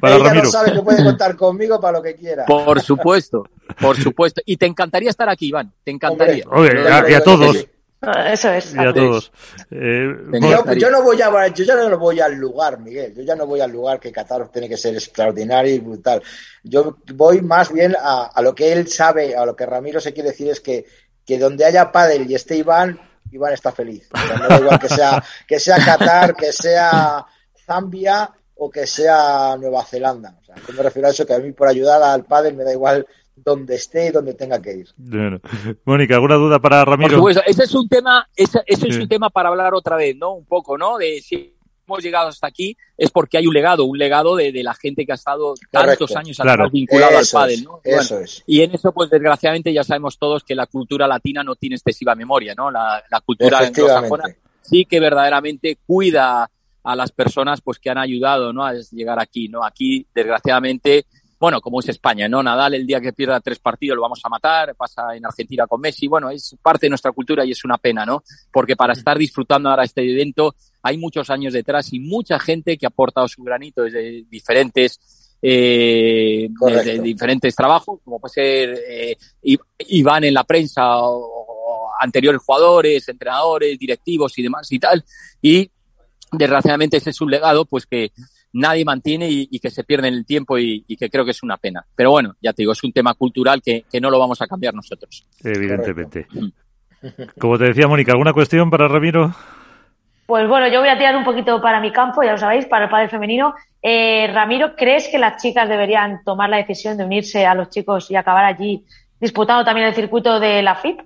para 0.00 0.16
Ella 0.16 0.24
Ramiro? 0.24 0.44
no 0.44 0.50
sabe 0.50 0.72
que 0.72 0.82
puede 0.82 1.04
contar 1.04 1.36
conmigo 1.36 1.80
para 1.80 1.98
lo 1.98 2.02
que 2.02 2.16
quiera. 2.16 2.44
Por 2.46 2.80
supuesto, 2.80 3.48
por 3.80 3.96
supuesto. 3.96 4.40
Y 4.44 4.56
te 4.56 4.66
encantaría 4.66 5.08
estar 5.10 5.28
aquí, 5.28 5.46
Iván. 5.48 5.72
Te 5.84 5.92
encantaría. 5.92 6.44
Oye, 6.50 6.70
Hombre, 6.70 6.82
y 6.82 6.86
a, 6.86 7.10
y 7.10 7.14
a 7.14 7.22
todos. 7.22 7.66
Ah, 8.04 8.32
Eso 8.32 8.50
es. 8.50 8.74
Y 8.74 8.78
a 8.78 8.92
todos. 8.92 9.30
Eh, 9.70 10.12
yo 10.76 10.90
no 10.90 11.02
voy 11.04 11.22
a, 11.22 11.46
yo 11.48 11.64
ya 11.64 11.76
no 11.76 11.96
voy 11.96 12.18
al 12.18 12.34
lugar, 12.34 12.80
Miguel. 12.80 13.14
Yo 13.14 13.22
ya 13.22 13.36
no 13.36 13.46
voy 13.46 13.60
al 13.60 13.70
lugar 13.70 14.00
que 14.00 14.10
Qatar 14.10 14.48
tiene 14.48 14.68
que 14.68 14.76
ser 14.76 14.94
extraordinario 14.94 15.72
y 15.72 15.78
brutal. 15.78 16.20
Yo 16.64 16.96
voy 17.14 17.40
más 17.42 17.72
bien 17.72 17.94
a, 17.96 18.24
a 18.34 18.42
lo 18.42 18.56
que 18.56 18.72
él 18.72 18.88
sabe, 18.88 19.36
a 19.36 19.46
lo 19.46 19.54
que 19.54 19.66
Ramiro 19.66 20.00
se 20.00 20.12
quiere 20.12 20.30
decir 20.30 20.48
es 20.48 20.58
que, 20.58 20.84
que 21.24 21.38
donde 21.38 21.64
haya 21.64 21.92
pádel 21.92 22.28
y 22.28 22.34
esté 22.34 22.56
Iván, 22.56 22.98
Iván 23.32 23.52
está 23.52 23.72
feliz. 23.72 24.08
O 24.12 24.18
sea, 24.18 24.36
no 24.36 24.48
da 24.48 24.58
igual 24.60 24.78
que 24.78 24.88
sea, 24.88 25.22
que 25.46 25.58
sea 25.58 25.76
Qatar, 25.84 26.34
que 26.36 26.52
sea 26.52 27.24
Zambia 27.66 28.30
o 28.56 28.70
que 28.70 28.86
sea 28.86 29.56
Nueva 29.58 29.84
Zelanda. 29.84 30.36
O 30.40 30.44
sea, 30.44 30.54
yo 30.56 30.74
me 30.74 30.82
refiero 30.82 31.08
a 31.08 31.10
eso, 31.10 31.26
que 31.26 31.34
a 31.34 31.38
mí 31.38 31.52
por 31.52 31.68
ayudar 31.68 32.02
al 32.02 32.24
pádel 32.24 32.54
me 32.54 32.64
da 32.64 32.72
igual 32.72 33.06
donde 33.34 33.74
esté 33.76 34.08
y 34.08 34.10
donde 34.10 34.34
tenga 34.34 34.60
que 34.60 34.72
ir. 34.76 34.88
bueno. 34.96 35.40
Mónica, 35.84 36.14
¿alguna 36.14 36.36
duda 36.36 36.58
para 36.60 36.84
Por 36.84 36.90
Ramiro? 36.94 37.16
supuesto, 37.16 37.42
ese 37.46 37.64
es 37.64 37.74
un 37.74 37.88
tema, 37.88 38.28
ese, 38.36 38.60
ese 38.66 38.88
es 38.88 38.96
un 38.98 39.08
tema 39.08 39.30
para 39.30 39.48
hablar 39.48 39.74
otra 39.74 39.96
vez, 39.96 40.14
¿no? 40.16 40.32
Un 40.34 40.44
poco, 40.44 40.76
¿no? 40.76 40.98
De 40.98 41.20
si 41.20 41.54
hemos 41.86 42.02
llegado 42.02 42.28
hasta 42.28 42.46
aquí 42.46 42.76
es 42.96 43.10
porque 43.10 43.38
hay 43.38 43.46
un 43.46 43.54
legado, 43.54 43.84
un 43.84 43.98
legado 43.98 44.36
de, 44.36 44.52
de 44.52 44.62
la 44.62 44.74
gente 44.74 45.04
que 45.04 45.12
ha 45.12 45.16
estado 45.16 45.54
tantos 45.70 45.96
Correcto. 45.98 46.18
años 46.18 46.36
Claro. 46.36 46.70
vinculado 46.70 47.16
al 47.16 47.22
Eso 47.22 47.36
pádel, 47.38 47.54
es, 47.54 47.64
¿no? 47.64 47.80
Bueno, 47.84 48.00
eso 48.00 48.18
es. 48.20 48.42
y 48.46 48.60
en 48.62 48.74
eso, 48.74 48.92
pues 48.92 49.10
desgraciadamente 49.10 49.72
ya 49.72 49.84
sabemos 49.84 50.18
todos 50.18 50.44
que 50.44 50.54
la 50.54 50.66
cultura 50.66 51.06
latina 51.08 51.42
no 51.42 51.56
tiene 51.56 51.76
excesiva 51.76 52.14
memoria, 52.14 52.54
¿no? 52.56 52.70
La, 52.70 53.02
la 53.10 53.20
cultura 53.20 53.58
anglosajona 53.58 54.24
sí 54.60 54.84
que 54.84 55.00
verdaderamente 55.00 55.78
cuida 55.86 56.48
a 56.84 56.96
las 56.96 57.12
personas 57.12 57.60
pues 57.60 57.78
que 57.78 57.90
han 57.90 57.98
ayudado 57.98 58.52
¿no? 58.52 58.64
a 58.64 58.74
llegar 58.90 59.18
aquí 59.20 59.48
no 59.48 59.64
aquí 59.64 60.04
desgraciadamente 60.14 61.06
bueno 61.42 61.60
como 61.60 61.80
es 61.80 61.88
España 61.88 62.28
no 62.28 62.40
Nadal 62.40 62.74
el 62.74 62.86
día 62.86 63.00
que 63.00 63.12
pierda 63.12 63.40
tres 63.40 63.58
partidos 63.58 63.96
lo 63.96 64.02
vamos 64.02 64.20
a 64.22 64.28
matar 64.28 64.76
pasa 64.76 65.16
en 65.16 65.26
Argentina 65.26 65.66
con 65.66 65.80
Messi. 65.80 66.06
Bueno 66.06 66.30
es 66.30 66.56
parte 66.62 66.86
de 66.86 66.90
nuestra 66.90 67.10
cultura 67.10 67.44
y 67.44 67.50
es 67.50 67.64
una 67.64 67.78
pena 67.78 68.06
no 68.06 68.22
porque 68.52 68.76
para 68.76 68.92
estar 68.92 69.18
disfrutando 69.18 69.68
ahora 69.68 69.82
este 69.82 70.08
evento 70.08 70.54
hay 70.82 70.98
muchos 70.98 71.30
años 71.30 71.52
detrás 71.52 71.92
y 71.92 71.98
mucha 71.98 72.38
gente 72.38 72.78
que 72.78 72.86
ha 72.86 72.90
aportado 72.90 73.26
su 73.26 73.42
granito 73.42 73.82
desde 73.82 74.24
diferentes 74.30 75.00
eh, 75.42 76.48
desde 76.64 77.00
diferentes 77.00 77.56
trabajos 77.56 77.98
como 78.04 78.20
puede 78.20 78.34
ser 78.34 78.80
eh, 78.88 79.16
Iván 79.88 80.22
en 80.22 80.34
la 80.34 80.44
prensa 80.44 80.96
o, 80.98 81.18
o 81.18 81.90
anteriores 82.00 82.40
jugadores 82.40 83.08
entrenadores 83.08 83.76
directivos 83.80 84.38
y 84.38 84.44
demás 84.44 84.70
y 84.70 84.78
tal. 84.78 85.04
Y 85.40 85.68
desgraciadamente 86.30 86.98
ese 86.98 87.10
es 87.10 87.20
un 87.20 87.32
legado 87.32 87.64
pues 87.64 87.84
que 87.84 88.12
nadie 88.52 88.84
mantiene 88.84 89.30
y, 89.30 89.48
y 89.50 89.58
que 89.58 89.70
se 89.70 89.84
pierde 89.84 90.08
en 90.08 90.14
el 90.14 90.26
tiempo 90.26 90.58
y, 90.58 90.84
y 90.86 90.96
que 90.96 91.08
creo 91.10 91.24
que 91.24 91.30
es 91.30 91.42
una 91.42 91.56
pena. 91.56 91.84
Pero 91.94 92.10
bueno, 92.10 92.34
ya 92.40 92.52
te 92.52 92.62
digo, 92.62 92.72
es 92.72 92.84
un 92.84 92.92
tema 92.92 93.14
cultural 93.14 93.62
que, 93.62 93.84
que 93.90 94.00
no 94.00 94.10
lo 94.10 94.18
vamos 94.18 94.40
a 94.42 94.46
cambiar 94.46 94.74
nosotros. 94.74 95.26
Evidentemente. 95.42 96.26
Como 97.38 97.58
te 97.58 97.64
decía, 97.64 97.88
Mónica, 97.88 98.12
¿alguna 98.12 98.32
cuestión 98.32 98.70
para 98.70 98.88
Ramiro? 98.88 99.34
Pues 100.26 100.48
bueno, 100.48 100.68
yo 100.68 100.80
voy 100.80 100.88
a 100.88 100.96
tirar 100.96 101.16
un 101.16 101.24
poquito 101.24 101.60
para 101.60 101.80
mi 101.80 101.90
campo, 101.90 102.22
ya 102.22 102.32
lo 102.32 102.38
sabéis, 102.38 102.66
para 102.66 102.84
el 102.84 102.90
pádel 102.90 103.10
femenino. 103.10 103.54
Eh, 103.82 104.30
Ramiro, 104.32 104.76
¿crees 104.76 105.08
que 105.08 105.18
las 105.18 105.42
chicas 105.42 105.68
deberían 105.68 106.22
tomar 106.24 106.48
la 106.48 106.58
decisión 106.58 106.96
de 106.96 107.04
unirse 107.04 107.44
a 107.44 107.54
los 107.54 107.70
chicos 107.70 108.10
y 108.10 108.16
acabar 108.16 108.44
allí 108.44 108.84
disputando 109.20 109.64
también 109.64 109.88
el 109.88 109.94
circuito 109.94 110.38
de 110.38 110.62
la 110.62 110.76
FIP? 110.76 111.00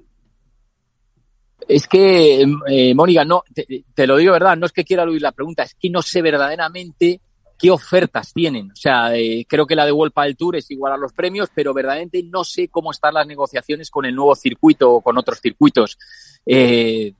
Es 1.67 1.88
que, 1.88 2.45
eh, 2.69 2.95
Mónica, 2.95 3.25
no, 3.25 3.43
te, 3.53 3.85
te 3.95 4.07
lo 4.07 4.19
digo 4.19 4.33
verdad, 4.33 4.57
no 4.57 4.67
es 4.67 4.73
que 4.73 4.85
quiera 4.85 5.05
oír 5.05 5.23
la 5.23 5.33
pregunta, 5.33 5.62
es 5.62 5.75
que 5.75 5.91
no 5.91 6.03
sé 6.03 6.23
verdaderamente 6.23 7.21
qué 7.59 7.71
ofertas 7.71 8.33
tienen. 8.33 8.71
O 8.71 8.77
sea, 8.77 9.17
eh, 9.17 9.47
creo 9.49 9.67
que 9.67 9.77
la 9.77 9.87
de 9.87 9.93
World 9.93 10.15
del 10.15 10.37
Tour 10.37 10.57
es 10.57 10.71
igual 10.71 10.93
a 10.93 10.97
los 10.97 11.13
premios, 11.13 11.49
pero 11.55 11.73
verdaderamente 11.73 12.23
no 12.23 12.45
sé 12.45 12.69
cómo 12.69 12.91
están 12.91 13.15
las 13.15 13.27
negociaciones 13.27 13.91
con 13.91 14.05
el 14.05 14.15
nuevo 14.15 14.35
circuito 14.35 14.93
o 14.93 15.01
con 15.01 15.17
otros 15.19 15.41
circuitos. 15.41 15.99
Eh, 16.45 17.15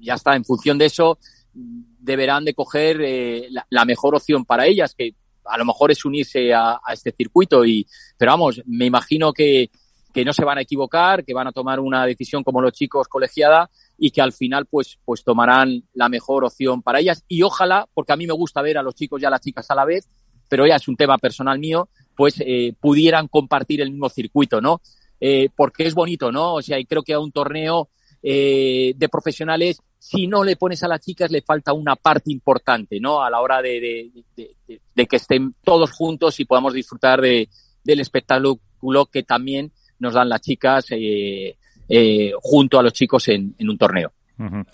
ya 0.00 0.14
está, 0.14 0.36
en 0.36 0.44
función 0.44 0.78
de 0.78 0.86
eso, 0.86 1.18
deberán 1.52 2.44
de 2.44 2.54
coger 2.54 3.00
eh, 3.02 3.48
la, 3.50 3.66
la, 3.70 3.84
mejor 3.84 4.14
opción 4.14 4.44
para 4.44 4.66
ellas, 4.66 4.94
que 4.94 5.14
a 5.44 5.58
lo 5.58 5.64
mejor 5.64 5.90
es 5.90 6.04
unirse 6.04 6.54
a, 6.54 6.80
a 6.84 6.92
este 6.92 7.12
circuito. 7.12 7.64
Y, 7.64 7.86
pero 8.16 8.32
vamos, 8.32 8.62
me 8.66 8.86
imagino 8.86 9.32
que, 9.32 9.70
que 10.12 10.24
no 10.24 10.32
se 10.32 10.44
van 10.44 10.58
a 10.58 10.62
equivocar, 10.62 11.24
que 11.24 11.34
van 11.34 11.48
a 11.48 11.52
tomar 11.52 11.80
una 11.80 12.06
decisión 12.06 12.44
como 12.44 12.60
los 12.60 12.72
chicos 12.72 13.08
colegiada 13.08 13.70
y 14.02 14.10
que 14.12 14.22
al 14.22 14.32
final 14.32 14.64
pues, 14.64 14.98
pues 15.04 15.22
tomarán 15.22 15.84
la 15.92 16.08
mejor 16.08 16.44
opción 16.44 16.80
para 16.80 17.00
ellas. 17.00 17.22
Y 17.28 17.42
ojalá, 17.42 17.86
porque 17.92 18.14
a 18.14 18.16
mí 18.16 18.26
me 18.26 18.32
gusta 18.32 18.62
ver 18.62 18.78
a 18.78 18.82
los 18.82 18.94
chicos 18.94 19.20
y 19.20 19.26
a 19.26 19.30
las 19.30 19.42
chicas 19.42 19.70
a 19.70 19.74
la 19.74 19.84
vez, 19.84 20.08
pero 20.48 20.66
ya 20.66 20.76
es 20.76 20.88
un 20.88 20.96
tema 20.96 21.18
personal 21.18 21.58
mío, 21.58 21.90
pues 22.16 22.36
eh, 22.40 22.72
pudieran 22.80 23.28
compartir 23.28 23.82
el 23.82 23.90
mismo 23.90 24.08
circuito, 24.08 24.62
¿no? 24.62 24.80
Eh, 25.20 25.50
porque 25.54 25.86
es 25.86 25.94
bonito, 25.94 26.32
¿no? 26.32 26.54
O 26.54 26.62
sea, 26.62 26.78
y 26.78 26.86
creo 26.86 27.02
que 27.02 27.12
a 27.12 27.20
un 27.20 27.30
torneo 27.30 27.90
eh, 28.22 28.94
de 28.96 29.08
profesionales, 29.10 29.82
si 29.98 30.26
no 30.26 30.44
le 30.44 30.56
pones 30.56 30.82
a 30.82 30.88
las 30.88 31.00
chicas, 31.02 31.30
le 31.30 31.42
falta 31.42 31.74
una 31.74 31.94
parte 31.94 32.32
importante, 32.32 33.00
¿no? 33.00 33.22
A 33.22 33.28
la 33.28 33.42
hora 33.42 33.60
de, 33.60 33.80
de, 33.80 34.24
de, 34.66 34.80
de, 34.94 35.06
que 35.06 35.16
estén 35.16 35.54
todos 35.62 35.90
juntos 35.92 36.40
y 36.40 36.46
podamos 36.46 36.72
disfrutar 36.72 37.20
de, 37.20 37.50
del 37.84 38.00
espectáculo 38.00 39.06
que 39.12 39.24
también 39.24 39.72
nos 39.98 40.14
dan 40.14 40.30
las 40.30 40.40
chicas 40.40 40.86
eh, 40.90 41.58
eh, 41.90 42.32
junto 42.40 42.78
a 42.78 42.82
los 42.84 42.92
chicos 42.92 43.26
en, 43.28 43.54
en 43.58 43.68
un 43.68 43.76
torneo. 43.76 44.12
Uh 44.38 44.44
-huh. 44.44 44.66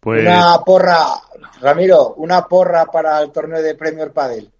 pues... 0.00 0.22
Una 0.22 0.58
porra, 0.58 1.06
Ramiro, 1.60 2.14
una 2.14 2.46
porra 2.46 2.86
para 2.86 3.22
el 3.22 3.30
torneo 3.30 3.62
de 3.62 3.76
Premier 3.76 4.12
Padel. 4.12 4.50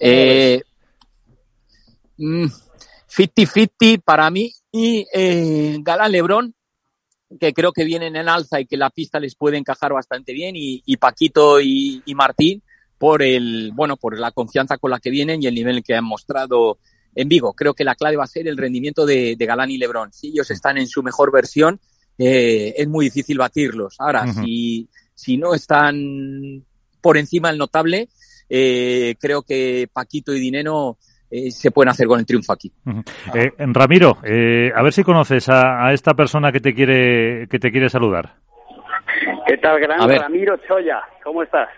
Eh, 0.00 0.62
50-50 2.18 4.02
para 4.02 4.30
mí 4.30 4.52
y 4.72 5.06
eh, 5.12 5.76
Galán 5.80 6.10
Lebrón, 6.10 6.54
que 7.38 7.52
creo 7.52 7.72
que 7.72 7.84
vienen 7.84 8.16
en 8.16 8.28
alza 8.28 8.58
y 8.58 8.66
que 8.66 8.76
la 8.76 8.90
pista 8.90 9.20
les 9.20 9.36
puede 9.36 9.58
encajar 9.58 9.92
bastante 9.92 10.32
bien, 10.32 10.56
y, 10.56 10.82
y 10.86 10.96
Paquito 10.96 11.60
y, 11.60 12.02
y, 12.04 12.14
Martín 12.14 12.62
por 12.98 13.22
el, 13.22 13.72
bueno, 13.74 13.96
por 13.96 14.18
la 14.18 14.32
confianza 14.32 14.78
con 14.78 14.90
la 14.90 14.98
que 14.98 15.10
vienen 15.10 15.42
y 15.42 15.46
el 15.46 15.54
nivel 15.54 15.82
que 15.82 15.94
han 15.94 16.04
mostrado 16.04 16.78
en 17.14 17.28
Vigo. 17.28 17.52
Creo 17.52 17.74
que 17.74 17.84
la 17.84 17.94
clave 17.94 18.16
va 18.16 18.24
a 18.24 18.28
ser 18.28 18.48
el 18.48 18.56
rendimiento 18.56 19.06
de, 19.06 19.36
de 19.36 19.46
Galán 19.46 19.70
y 19.70 19.78
Lebrón. 19.78 20.12
Si 20.12 20.28
ellos 20.28 20.50
están 20.50 20.78
en 20.78 20.86
su 20.86 21.02
mejor 21.02 21.32
versión, 21.32 21.80
eh, 22.18 22.74
es 22.76 22.88
muy 22.88 23.06
difícil 23.06 23.38
batirlos. 23.38 23.96
Ahora, 23.98 24.24
uh 24.24 24.28
-huh. 24.28 24.44
si, 24.44 24.88
si 25.14 25.36
no 25.36 25.54
están 25.54 26.64
por 27.00 27.16
encima 27.18 27.48
del 27.48 27.58
notable, 27.58 28.08
eh, 28.48 29.14
creo 29.18 29.42
que 29.42 29.88
Paquito 29.92 30.34
y 30.34 30.40
Dineno 30.40 30.98
eh, 31.30 31.50
se 31.50 31.70
pueden 31.70 31.88
hacer 31.88 32.06
con 32.06 32.20
el 32.20 32.26
triunfo 32.26 32.52
aquí. 32.52 32.70
Uh 32.84 32.90
-huh. 32.90 33.04
eh, 33.34 33.52
Ramiro, 33.58 34.18
eh, 34.22 34.70
a 34.74 34.82
ver 34.82 34.92
si 34.92 35.02
conoces 35.02 35.48
a, 35.48 35.86
a, 35.86 35.92
esta 35.92 36.14
persona 36.14 36.52
que 36.52 36.60
te 36.60 36.74
quiere 36.74 37.48
que 37.48 37.58
te 37.58 37.70
quiere 37.70 37.88
saludar. 37.88 38.36
¿Qué 39.46 39.56
tal, 39.58 39.80
gran 39.80 40.08
Ramiro 40.08 40.56
Choya? 40.68 41.00
¿Cómo 41.24 41.42
estás? 41.42 41.68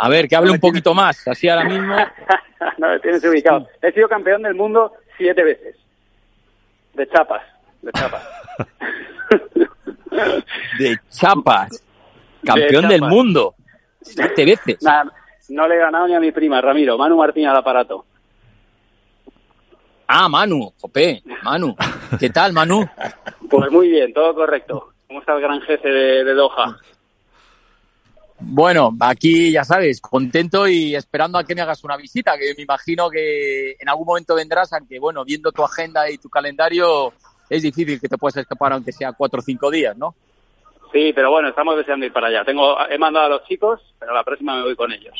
A 0.00 0.08
ver, 0.08 0.28
que 0.28 0.36
hable 0.36 0.52
un 0.52 0.60
poquito 0.60 0.94
más, 0.94 1.26
así 1.26 1.48
ahora 1.48 1.64
mismo. 1.64 1.96
no 2.78 2.88
me 2.88 3.00
tienes 3.00 3.24
ubicado. 3.24 3.66
He 3.82 3.90
sido 3.90 4.08
campeón 4.08 4.42
del 4.42 4.54
mundo 4.54 4.92
siete 5.16 5.42
veces. 5.42 5.76
De 6.94 7.08
chapas, 7.08 7.42
de 7.82 7.90
chapas. 7.92 8.22
de 10.78 10.98
chapas. 11.10 11.84
Campeón 12.44 12.68
de 12.68 12.74
chapas. 12.74 12.90
del 12.90 13.02
mundo. 13.02 13.54
Siete 14.00 14.44
veces. 14.44 14.80
Nah, 14.82 15.02
no 15.48 15.66
le 15.66 15.74
he 15.74 15.78
ganado 15.78 16.06
ni 16.06 16.14
a 16.14 16.20
mi 16.20 16.30
prima, 16.30 16.60
Ramiro. 16.60 16.96
Manu 16.96 17.16
Martín 17.16 17.48
al 17.48 17.56
aparato. 17.56 18.04
Ah, 20.06 20.28
Manu, 20.28 20.72
jope, 20.80 21.24
Manu. 21.42 21.74
¿Qué 22.20 22.30
tal, 22.30 22.52
Manu? 22.52 22.88
Pues 23.50 23.70
muy 23.72 23.88
bien, 23.90 24.12
todo 24.12 24.32
correcto. 24.32 24.92
¿Cómo 25.08 25.18
está 25.18 25.34
el 25.34 25.40
gran 25.40 25.60
jefe 25.62 25.88
de, 25.88 26.24
de 26.24 26.34
Doha? 26.34 26.78
Bueno, 28.40 28.92
aquí 29.00 29.50
ya 29.50 29.64
sabes, 29.64 30.00
contento 30.00 30.68
y 30.68 30.94
esperando 30.94 31.38
a 31.38 31.44
que 31.44 31.54
me 31.54 31.60
hagas 31.60 31.82
una 31.82 31.96
visita, 31.96 32.38
que 32.38 32.54
me 32.56 32.62
imagino 32.62 33.10
que 33.10 33.72
en 33.72 33.88
algún 33.88 34.06
momento 34.06 34.36
vendrás, 34.36 34.72
aunque 34.72 34.98
bueno, 35.00 35.24
viendo 35.24 35.50
tu 35.50 35.64
agenda 35.64 36.08
y 36.08 36.18
tu 36.18 36.28
calendario, 36.28 37.12
es 37.50 37.62
difícil 37.62 38.00
que 38.00 38.08
te 38.08 38.16
puedas 38.16 38.36
escapar 38.36 38.72
aunque 38.72 38.92
sea 38.92 39.12
cuatro 39.12 39.40
o 39.40 39.42
cinco 39.42 39.70
días, 39.70 39.96
¿no? 39.96 40.14
Sí, 40.92 41.12
pero 41.14 41.30
bueno, 41.30 41.48
estamos 41.48 41.76
deseando 41.76 42.06
ir 42.06 42.12
para 42.12 42.28
allá. 42.28 42.44
Tengo, 42.44 42.76
he 42.88 42.96
mandado 42.96 43.26
a 43.26 43.28
los 43.30 43.44
chicos, 43.44 43.80
pero 43.98 44.14
la 44.14 44.24
próxima 44.24 44.56
me 44.56 44.62
voy 44.62 44.76
con 44.76 44.92
ellos. 44.92 45.14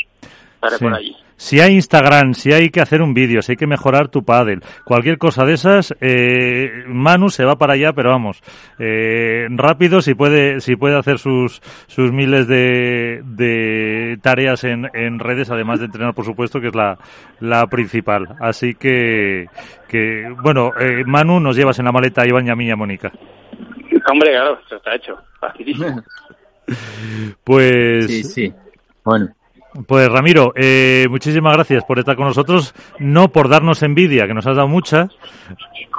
Estaré 0.61 0.79
por 0.79 0.95
allí. 0.95 1.17
Si 1.37 1.61
hay 1.61 1.75
Instagram, 1.75 2.35
si 2.35 2.53
hay 2.53 2.71
que 2.71 2.81
hacer 2.81 3.01
un 3.01 3.15
vídeo, 3.15 3.43
si 3.43 3.53
hay 3.53 3.57
que 3.57 3.69
mejorar 3.69 4.09
tu 4.09 4.25
pádel, 4.25 4.61
cualquier 4.85 5.19
cosa 5.19 5.45
de 5.45 5.53
esas, 5.53 5.95
eh, 6.01 6.83
Manu 6.89 7.31
se 7.31 7.45
va 7.45 7.57
para 7.57 7.75
allá, 7.75 7.93
pero 7.93 8.11
vamos, 8.11 8.43
eh, 8.81 9.47
rápido 9.51 10.01
si 10.01 10.15
puede, 10.15 10.61
si 10.61 10.75
puede 10.75 10.99
hacer 10.99 11.21
sus, 11.21 11.61
sus 11.87 12.11
miles 12.11 12.49
de, 12.49 13.23
de 13.25 14.19
tareas 14.21 14.65
en, 14.65 14.91
en 14.95 15.21
redes, 15.21 15.49
además 15.53 15.79
de 15.79 15.87
entrenar, 15.87 16.13
por 16.13 16.25
supuesto, 16.25 16.61
que 16.61 16.69
es 16.69 16.75
la, 16.75 16.99
la 17.39 17.69
principal. 17.69 18.27
Así 18.41 18.75
que, 18.75 19.47
que 19.87 20.35
bueno, 20.43 20.73
eh, 20.81 21.05
Manu 21.07 21.39
nos 21.39 21.57
llevas 21.57 21.79
en 21.79 21.85
la 21.85 21.93
maleta 21.93 22.23
a 22.23 22.27
Iván 22.27 22.49
y 22.49 22.51
a 22.51 22.57
mí 22.57 22.67
y 22.67 22.71
a 22.73 22.77
Mónica. 22.77 23.13
Hombre, 24.11 24.33
claro, 24.33 24.59
eso 24.67 24.75
está 24.77 24.97
hecho. 24.97 25.17
Facilísimo. 25.39 26.03
Pues. 27.45 28.07
Sí, 28.07 28.25
sí. 28.25 28.55
Bueno. 29.03 29.29
Pues 29.87 30.09
Ramiro, 30.09 30.53
eh, 30.57 31.07
muchísimas 31.09 31.53
gracias 31.55 31.85
por 31.85 31.99
estar 31.99 32.17
con 32.17 32.27
nosotros, 32.27 32.75
no 32.99 33.29
por 33.29 33.49
darnos 33.49 33.83
envidia, 33.83 34.27
que 34.27 34.35
nos 34.35 34.47
has 34.47 34.57
dado 34.57 34.67
mucha, 34.67 35.09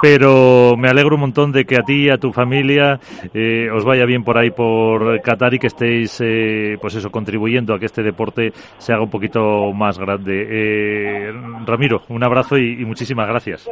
pero 0.02 0.76
me 0.76 0.88
alegro 0.88 1.14
un 1.14 1.22
montón 1.22 1.50
de 1.52 1.64
que 1.64 1.76
a 1.76 1.82
ti 1.82 2.10
a 2.10 2.18
tu 2.18 2.32
familia 2.32 3.00
eh, 3.32 3.70
os 3.70 3.84
vaya 3.84 4.04
bien 4.04 4.22
por 4.22 4.36
ahí 4.36 4.50
por 4.50 5.22
Qatar 5.22 5.54
y 5.54 5.58
que 5.58 5.68
estéis, 5.68 6.20
eh, 6.20 6.76
pues 6.80 6.94
eso, 6.94 7.10
contribuyendo 7.10 7.74
a 7.74 7.78
que 7.78 7.86
este 7.86 8.02
deporte 8.02 8.52
se 8.76 8.92
haga 8.92 9.02
un 9.02 9.10
poquito 9.10 9.72
más 9.72 9.98
grande. 9.98 10.46
Eh, 10.48 11.32
Ramiro, 11.64 12.02
un 12.08 12.22
abrazo 12.22 12.58
y 12.58 12.84
muchísimas 12.84 13.28
gracias. 13.28 13.68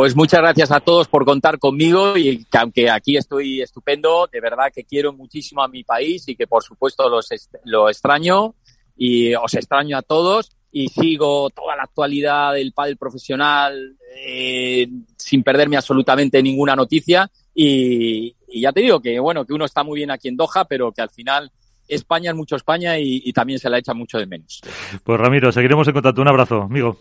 Pues 0.00 0.16
muchas 0.16 0.40
gracias 0.40 0.70
a 0.70 0.80
todos 0.80 1.08
por 1.08 1.26
contar 1.26 1.58
conmigo 1.58 2.16
y 2.16 2.46
que 2.46 2.56
aunque 2.56 2.88
aquí 2.88 3.18
estoy 3.18 3.60
estupendo, 3.60 4.30
de 4.32 4.40
verdad 4.40 4.72
que 4.74 4.84
quiero 4.84 5.12
muchísimo 5.12 5.62
a 5.62 5.68
mi 5.68 5.84
país 5.84 6.26
y 6.26 6.36
que 6.36 6.46
por 6.46 6.62
supuesto 6.62 7.06
los 7.10 7.28
lo 7.64 7.86
extraño 7.86 8.54
y 8.96 9.34
os 9.34 9.52
extraño 9.52 9.98
a 9.98 10.02
todos 10.02 10.52
y 10.72 10.88
sigo 10.88 11.50
toda 11.50 11.76
la 11.76 11.82
actualidad 11.82 12.54
del 12.54 12.72
pádel 12.72 12.96
profesional 12.96 13.98
eh, 14.16 14.88
sin 15.18 15.42
perderme 15.42 15.76
absolutamente 15.76 16.42
ninguna 16.42 16.74
noticia 16.74 17.30
y, 17.54 18.34
y, 18.48 18.62
ya 18.62 18.72
te 18.72 18.80
digo 18.80 19.00
que 19.00 19.20
bueno 19.20 19.44
que 19.44 19.52
uno 19.52 19.66
está 19.66 19.84
muy 19.84 19.98
bien 19.98 20.10
aquí 20.10 20.28
en 20.28 20.36
Doha 20.38 20.64
pero 20.66 20.92
que 20.92 21.02
al 21.02 21.10
final 21.10 21.52
España 21.86 22.30
es 22.30 22.36
mucho 22.38 22.56
España 22.56 22.98
y, 22.98 23.20
y 23.22 23.34
también 23.34 23.58
se 23.58 23.68
la 23.68 23.76
echa 23.76 23.92
mucho 23.92 24.16
de 24.16 24.24
menos. 24.24 24.62
Pues 25.04 25.20
Ramiro, 25.20 25.52
seguiremos 25.52 25.86
en 25.88 25.92
contacto. 25.92 26.22
Un 26.22 26.28
abrazo, 26.28 26.62
amigo. 26.62 26.96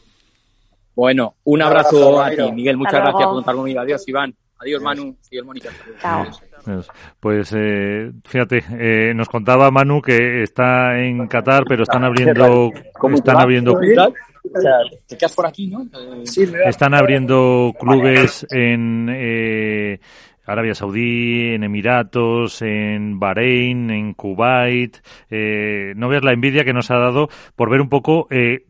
Bueno, 0.99 1.35
un 1.45 1.61
abrazo, 1.61 2.21
a 2.21 2.29
ti, 2.29 2.51
Miguel. 2.51 2.75
Muchas 2.75 2.95
gracias 2.95 3.23
por 3.23 3.35
contar 3.35 3.55
conmigo. 3.55 3.79
Adiós, 3.79 4.05
Iván. 4.05 4.35
Adiós, 4.59 4.81
Manu. 4.81 5.15
Adiós, 5.27 5.45
Mónica. 5.45 5.69
Chao. 6.01 6.25
Pues 7.21 7.53
eh, 7.55 8.11
fíjate, 8.25 8.61
eh, 8.71 9.13
nos 9.15 9.29
contaba 9.29 9.71
Manu 9.71 10.01
que 10.01 10.43
está 10.43 10.99
en 10.99 11.25
Qatar, 11.27 11.63
pero 11.69 11.83
están 11.83 12.03
abriendo, 12.03 12.69
están 13.13 13.39
abriendo, 13.39 13.75
O 13.75 13.79
sea, 14.61 14.79
te 15.07 15.17
quedas 15.17 15.33
por 15.33 15.47
aquí, 15.47 15.67
¿no? 15.67 15.87
están 16.65 16.93
abriendo 16.93 17.73
clubes 17.79 18.45
en 18.49 19.07
eh, 19.09 20.01
Arabia 20.49 20.73
Saudí, 20.73 21.53
en 21.53 21.63
Emiratos, 21.63 22.61
en 22.61 23.19
Bahrein, 23.19 23.89
en 23.91 24.13
Kuwait. 24.15 24.97
Eh, 25.29 25.93
no 25.95 26.09
veas 26.09 26.23
la 26.23 26.33
envidia 26.33 26.65
que 26.65 26.73
nos 26.73 26.91
ha 26.91 26.97
dado 26.97 27.29
por 27.55 27.69
ver 27.69 27.79
un 27.79 27.87
poco 27.87 28.27
eh, 28.31 28.65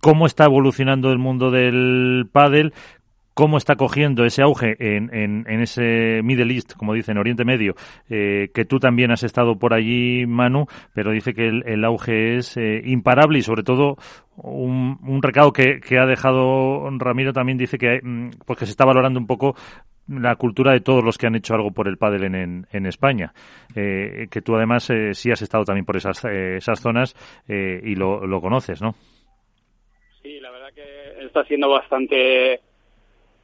cómo 0.00 0.26
está 0.26 0.44
evolucionando 0.44 1.10
el 1.10 1.18
mundo 1.18 1.50
del 1.50 2.26
pádel, 2.30 2.72
cómo 3.34 3.56
está 3.56 3.76
cogiendo 3.76 4.24
ese 4.24 4.42
auge 4.42 4.76
en, 4.78 5.14
en, 5.14 5.44
en, 5.48 5.60
ese 5.62 6.20
Middle 6.22 6.52
East, 6.52 6.74
como 6.74 6.92
dicen, 6.92 7.16
Oriente 7.16 7.44
Medio, 7.44 7.74
eh, 8.08 8.50
que 8.52 8.64
tú 8.64 8.78
también 8.78 9.12
has 9.12 9.22
estado 9.22 9.58
por 9.58 9.72
allí, 9.72 10.26
Manu, 10.26 10.66
pero 10.92 11.10
dice 11.10 11.32
que 11.32 11.48
el, 11.48 11.84
auge 11.84 12.36
es 12.36 12.56
eh, 12.56 12.82
imparable 12.84 13.38
y 13.38 13.42
sobre 13.42 13.62
todo 13.62 13.96
un, 14.36 14.98
un 15.02 15.22
recado 15.22 15.52
que, 15.52 15.80
ha 15.98 16.06
dejado 16.06 16.88
Ramiro 16.98 17.32
también 17.32 17.56
dice 17.56 17.78
que, 17.78 18.00
pues 18.44 18.58
que 18.58 18.66
se 18.66 18.72
está 18.72 18.84
valorando 18.84 19.18
un 19.18 19.26
poco 19.26 19.54
la 20.08 20.34
cultura 20.36 20.72
de 20.72 20.80
todos 20.80 21.04
los 21.04 21.16
que 21.16 21.26
han 21.26 21.36
hecho 21.36 21.54
algo 21.54 21.70
por 21.70 21.86
el 21.88 21.96
pádel 21.96 22.24
en, 22.24 22.66
en, 22.70 22.86
España. 22.86 23.32
Eh, 23.74 24.26
que 24.30 24.42
tú 24.42 24.56
además 24.56 24.90
eh, 24.90 25.14
sí 25.14 25.30
has 25.30 25.40
estado 25.40 25.64
también 25.64 25.86
por 25.86 25.96
esas, 25.96 26.24
eh, 26.24 26.56
esas 26.56 26.80
zonas 26.80 27.14
eh, 27.46 27.80
y 27.84 27.94
lo 27.94 28.40
conoces, 28.40 28.82
¿no? 28.82 28.94
Sí, 30.22 30.38
la 30.38 30.50
verdad 30.50 30.68
que 30.74 31.19
está 31.30 31.44
siendo 31.44 31.68
bastante 31.68 32.60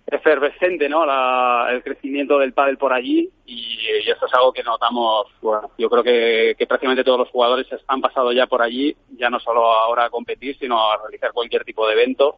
efervescente, 0.06 0.88
¿no? 0.88 1.04
La, 1.04 1.68
el 1.70 1.82
crecimiento 1.82 2.38
del 2.38 2.52
pádel 2.52 2.78
por 2.78 2.92
allí 2.92 3.28
y, 3.44 3.78
y, 4.04 4.10
esto 4.10 4.26
es 4.26 4.34
algo 4.34 4.52
que 4.52 4.62
notamos, 4.62 5.26
bueno, 5.40 5.70
yo 5.78 5.88
creo 5.90 6.02
que, 6.04 6.54
que 6.56 6.66
prácticamente 6.66 7.02
todos 7.02 7.18
los 7.18 7.30
jugadores 7.30 7.66
han 7.88 8.00
pasado 8.00 8.32
ya 8.32 8.46
por 8.46 8.62
allí, 8.62 8.94
ya 9.16 9.30
no 9.30 9.40
solo 9.40 9.64
ahora 9.64 10.04
a 10.04 10.10
competir, 10.10 10.56
sino 10.58 10.78
a 10.78 10.98
realizar 11.02 11.32
cualquier 11.32 11.64
tipo 11.64 11.86
de 11.86 11.94
evento. 11.94 12.36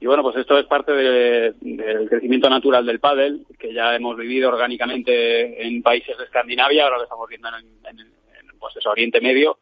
Y 0.00 0.06
bueno, 0.06 0.22
pues 0.22 0.36
esto 0.36 0.58
es 0.58 0.66
parte 0.66 0.92
de, 0.92 1.54
del 1.60 2.08
crecimiento 2.08 2.48
natural 2.48 2.84
del 2.84 3.00
pádel, 3.00 3.46
que 3.58 3.72
ya 3.72 3.94
hemos 3.94 4.16
vivido 4.16 4.48
orgánicamente 4.48 5.66
en 5.66 5.82
países 5.82 6.16
de 6.16 6.24
Escandinavia, 6.24 6.84
ahora 6.84 6.98
lo 6.98 7.04
estamos 7.04 7.28
viendo 7.28 7.48
en, 7.48 7.66
en, 7.88 8.00
en 8.00 8.58
pues 8.58 8.76
eso, 8.76 8.90
Oriente 8.90 9.20
Medio, 9.20 9.58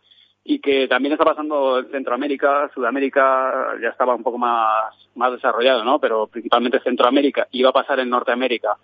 y 0.46 0.58
que 0.58 0.86
también 0.86 1.12
está 1.12 1.24
pasando 1.24 1.78
en 1.78 1.90
Centroamérica, 1.90 2.70
Sudamérica 2.74 3.76
ya 3.80 3.88
estaba 3.88 4.14
un 4.14 4.22
poco 4.22 4.36
más, 4.36 4.94
más 5.14 5.32
desarrollado, 5.32 5.82
¿no? 5.84 5.98
Pero 5.98 6.26
principalmente 6.26 6.80
Centroamérica, 6.80 7.48
iba 7.52 7.70
a 7.70 7.72
pasar 7.72 7.98
en 8.00 8.10
Norteamérica. 8.10 8.76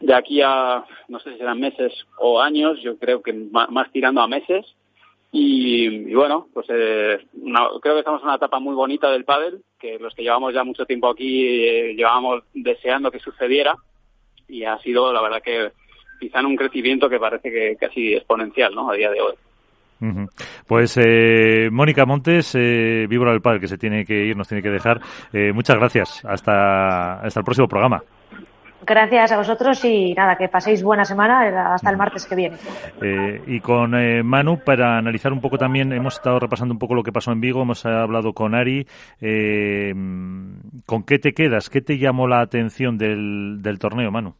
De 0.00 0.12
aquí 0.12 0.42
a, 0.42 0.84
no 1.08 1.20
sé 1.20 1.32
si 1.32 1.38
serán 1.38 1.60
meses 1.60 1.92
o 2.18 2.40
años, 2.40 2.80
yo 2.82 2.98
creo 2.98 3.22
que 3.22 3.32
más, 3.32 3.92
tirando 3.92 4.20
a 4.20 4.26
meses. 4.26 4.66
Y, 5.30 6.12
bueno, 6.14 6.48
pues 6.52 6.66
eh, 6.68 7.18
una, 7.40 7.68
creo 7.80 7.94
que 7.94 8.00
estamos 8.00 8.20
en 8.20 8.26
una 8.26 8.36
etapa 8.36 8.58
muy 8.58 8.74
bonita 8.74 9.10
del 9.10 9.24
pádel, 9.24 9.62
que 9.78 9.98
los 9.98 10.14
que 10.14 10.22
llevamos 10.22 10.52
ya 10.52 10.64
mucho 10.64 10.84
tiempo 10.84 11.08
aquí 11.08 11.46
eh, 11.46 11.94
llevábamos 11.96 12.42
deseando 12.54 13.10
que 13.10 13.20
sucediera 13.20 13.76
y 14.48 14.64
ha 14.64 14.78
sido, 14.78 15.12
la 15.12 15.22
verdad, 15.22 15.42
que 15.42 15.72
quizá 16.20 16.40
en 16.40 16.46
un 16.46 16.56
crecimiento 16.56 17.08
que 17.08 17.18
parece 17.18 17.50
que 17.50 17.76
casi 17.76 18.14
exponencial, 18.14 18.74
¿no? 18.74 18.90
A 18.90 18.94
día 18.94 19.10
de 19.10 19.20
hoy. 19.20 19.34
Pues 20.66 20.98
eh, 20.98 21.68
Mónica 21.70 22.04
Montes, 22.04 22.54
eh, 22.54 23.06
víbora 23.08 23.32
del 23.32 23.40
Padre, 23.40 23.60
que 23.60 23.68
se 23.68 23.78
tiene 23.78 24.04
que 24.04 24.26
ir, 24.26 24.36
nos 24.36 24.48
tiene 24.48 24.62
que 24.62 24.70
dejar. 24.70 25.00
Eh, 25.32 25.52
muchas 25.52 25.76
gracias. 25.76 26.24
Hasta, 26.24 27.20
hasta 27.20 27.40
el 27.40 27.44
próximo 27.44 27.68
programa. 27.68 28.02
Gracias 28.86 29.32
a 29.32 29.38
vosotros 29.38 29.82
y 29.84 30.12
nada, 30.12 30.36
que 30.36 30.48
paséis 30.48 30.82
buena 30.82 31.04
semana 31.04 31.72
hasta 31.72 31.90
el 31.90 31.96
martes 31.96 32.26
que 32.26 32.34
viene. 32.34 32.56
Eh, 33.00 33.40
y 33.46 33.60
con 33.60 33.94
eh, 33.94 34.22
Manu, 34.22 34.58
para 34.58 34.98
analizar 34.98 35.32
un 35.32 35.40
poco 35.40 35.56
también, 35.56 35.92
hemos 35.92 36.16
estado 36.16 36.38
repasando 36.38 36.74
un 36.74 36.78
poco 36.78 36.94
lo 36.94 37.02
que 37.02 37.12
pasó 37.12 37.32
en 37.32 37.40
Vigo, 37.40 37.62
hemos 37.62 37.86
hablado 37.86 38.34
con 38.34 38.54
Ari. 38.54 38.86
Eh, 39.22 39.92
¿Con 40.84 41.02
qué 41.04 41.18
te 41.18 41.32
quedas? 41.32 41.70
¿Qué 41.70 41.80
te 41.80 41.96
llamó 41.96 42.28
la 42.28 42.40
atención 42.40 42.98
del, 42.98 43.62
del 43.62 43.78
torneo, 43.78 44.10
Manu? 44.10 44.34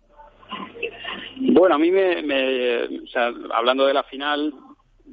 Bueno, 1.55 1.77
a 1.77 1.79
mí 1.79 1.91
me, 1.91 2.23
me 2.23 2.85
o 2.85 3.07
sea, 3.07 3.31
hablando 3.55 3.87
de 3.87 3.95
la 3.95 4.03
final, 4.03 4.53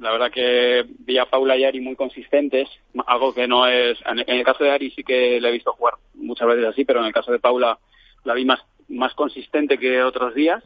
la 0.02 0.12
verdad 0.12 0.32
que 0.32 0.84
vi 1.06 1.20
a 1.20 1.28
Paula 1.28 1.56
y 1.56 1.64
Ari 1.64 1.80
muy 1.80 1.96
consistentes, 1.96 2.68
algo 3.06 3.34
que 3.36 3.48
no 3.48 3.68
es, 3.68 4.00
en 4.06 4.20
el 4.28 4.44
caso 4.44 4.64
de 4.64 4.72
Ari 4.72 4.90
sí 4.92 5.04
que 5.04 5.40
le 5.40 5.48
he 5.48 5.52
visto 5.52 5.74
jugar 5.74 5.94
muchas 6.16 6.48
veces 6.48 6.66
así, 6.66 6.86
pero 6.86 7.00
en 7.00 7.06
el 7.06 7.14
caso 7.14 7.32
de 7.32 7.40
Paula 7.40 7.78
la 8.24 8.34
vi 8.34 8.44
más, 8.44 8.60
más 8.90 9.14
consistente 9.14 9.78
que 9.78 10.02
otros 10.02 10.34
días. 10.34 10.64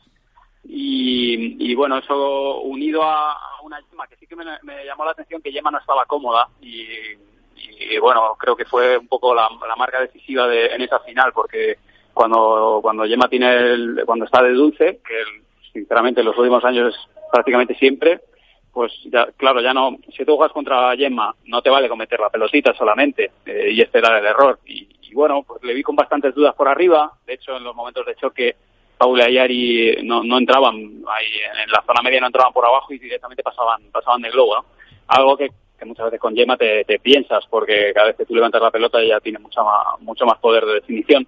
Y, 0.63 1.57
y 1.59 1.75
bueno, 1.75 1.97
eso 1.97 2.61
unido 2.61 3.03
a, 3.03 3.37
una 3.63 3.79
Yema 3.91 4.07
que 4.07 4.15
sí 4.15 4.25
que 4.25 4.37
me, 4.37 4.45
llamó 4.85 5.03
la 5.03 5.11
atención 5.11 5.41
que 5.41 5.51
Yema 5.51 5.69
no 5.69 5.79
estaba 5.79 6.05
cómoda 6.05 6.47
y, 6.61 6.85
y 7.57 7.97
bueno, 7.99 8.35
creo 8.39 8.55
que 8.55 8.65
fue 8.65 8.97
un 8.97 9.07
poco 9.07 9.35
la, 9.35 9.49
la 9.67 9.75
marca 9.75 9.99
decisiva 9.99 10.47
de, 10.47 10.67
en 10.67 10.81
esa 10.81 10.99
final 11.01 11.33
porque 11.33 11.77
cuando, 12.13 12.79
cuando 12.81 13.05
Yema 13.05 13.27
tiene 13.27 13.53
el, 13.53 14.03
cuando 14.05 14.25
está 14.25 14.41
de 14.41 14.53
dulce, 14.53 15.01
que 15.05 15.23
sinceramente 15.73 16.21
en 16.21 16.27
los 16.27 16.37
últimos 16.37 16.63
años 16.63 16.95
es 16.95 17.29
prácticamente 17.31 17.75
siempre, 17.75 18.21
pues 18.75 18.91
ya, 19.05 19.29
claro, 19.37 19.61
ya 19.61 19.73
no, 19.73 19.95
si 20.17 20.25
tú 20.25 20.35
juegas 20.35 20.51
contra 20.51 20.93
Gemma, 20.97 21.33
no 21.45 21.61
te 21.61 21.69
vale 21.69 21.87
cometer 21.87 22.19
la 22.19 22.29
pelotita 22.29 22.73
solamente, 22.73 23.31
eh, 23.45 23.69
y 23.71 23.79
era 23.81 24.19
el 24.19 24.25
error. 24.25 24.59
Y, 24.65 24.85
y, 25.01 25.13
bueno, 25.13 25.43
pues 25.43 25.63
le 25.63 25.73
vi 25.73 25.81
con 25.81 25.95
bastantes 25.95 26.35
dudas 26.35 26.53
por 26.55 26.67
arriba, 26.67 27.09
de 27.25 27.35
hecho 27.35 27.55
en 27.55 27.63
los 27.63 27.73
momentos 27.73 28.05
de 28.05 28.15
choque, 28.15 28.57
Paula 28.97 29.29
y 29.29 29.37
Ari 29.37 29.99
no, 30.03 30.25
no 30.25 30.37
entraban 30.37 30.75
ahí, 30.75 31.27
en 31.63 31.71
la 31.71 31.83
zona 31.87 32.01
media 32.01 32.19
no 32.19 32.27
entraban 32.27 32.51
por 32.51 32.65
abajo 32.65 32.91
y 32.91 32.99
directamente 32.99 33.43
pasaban, 33.43 33.81
pasaban 33.93 34.21
de 34.21 34.29
globo. 34.31 34.65
Algo 35.07 35.37
que, 35.37 35.51
que 35.79 35.85
muchas 35.85 36.07
veces 36.07 36.19
con 36.19 36.35
Gemma 36.35 36.57
te, 36.57 36.83
te, 36.83 36.99
piensas, 36.99 37.45
porque 37.49 37.93
cada 37.93 38.07
vez 38.07 38.17
que 38.17 38.25
tú 38.25 38.35
levantas 38.35 38.61
la 38.61 38.71
pelota 38.71 38.99
ella 38.99 39.21
tiene 39.21 39.39
mucha 39.39 39.63
más, 39.63 40.01
mucho 40.01 40.25
más 40.25 40.37
poder 40.39 40.65
de 40.65 40.73
definición. 40.73 41.25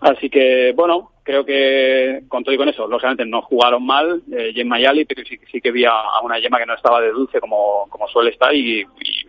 Así 0.00 0.30
que, 0.30 0.72
bueno, 0.74 1.10
creo 1.30 1.44
que 1.44 2.24
con 2.26 2.42
todo 2.42 2.54
y 2.54 2.58
con 2.58 2.68
eso, 2.68 2.88
lógicamente 2.88 3.24
no 3.24 3.42
jugaron 3.42 3.86
mal 3.86 4.22
eh, 4.32 4.52
Gemma 4.52 4.80
y 4.80 4.84
Ali, 4.84 5.04
pero 5.04 5.24
sí, 5.24 5.38
sí 5.50 5.60
que 5.60 5.70
vi 5.70 5.84
a, 5.84 5.92
una 6.22 6.40
Gemma 6.40 6.58
que 6.58 6.66
no 6.66 6.74
estaba 6.74 7.00
de 7.00 7.12
dulce 7.12 7.40
como, 7.40 7.86
como 7.88 8.08
suele 8.08 8.30
estar 8.30 8.52
y, 8.54 8.84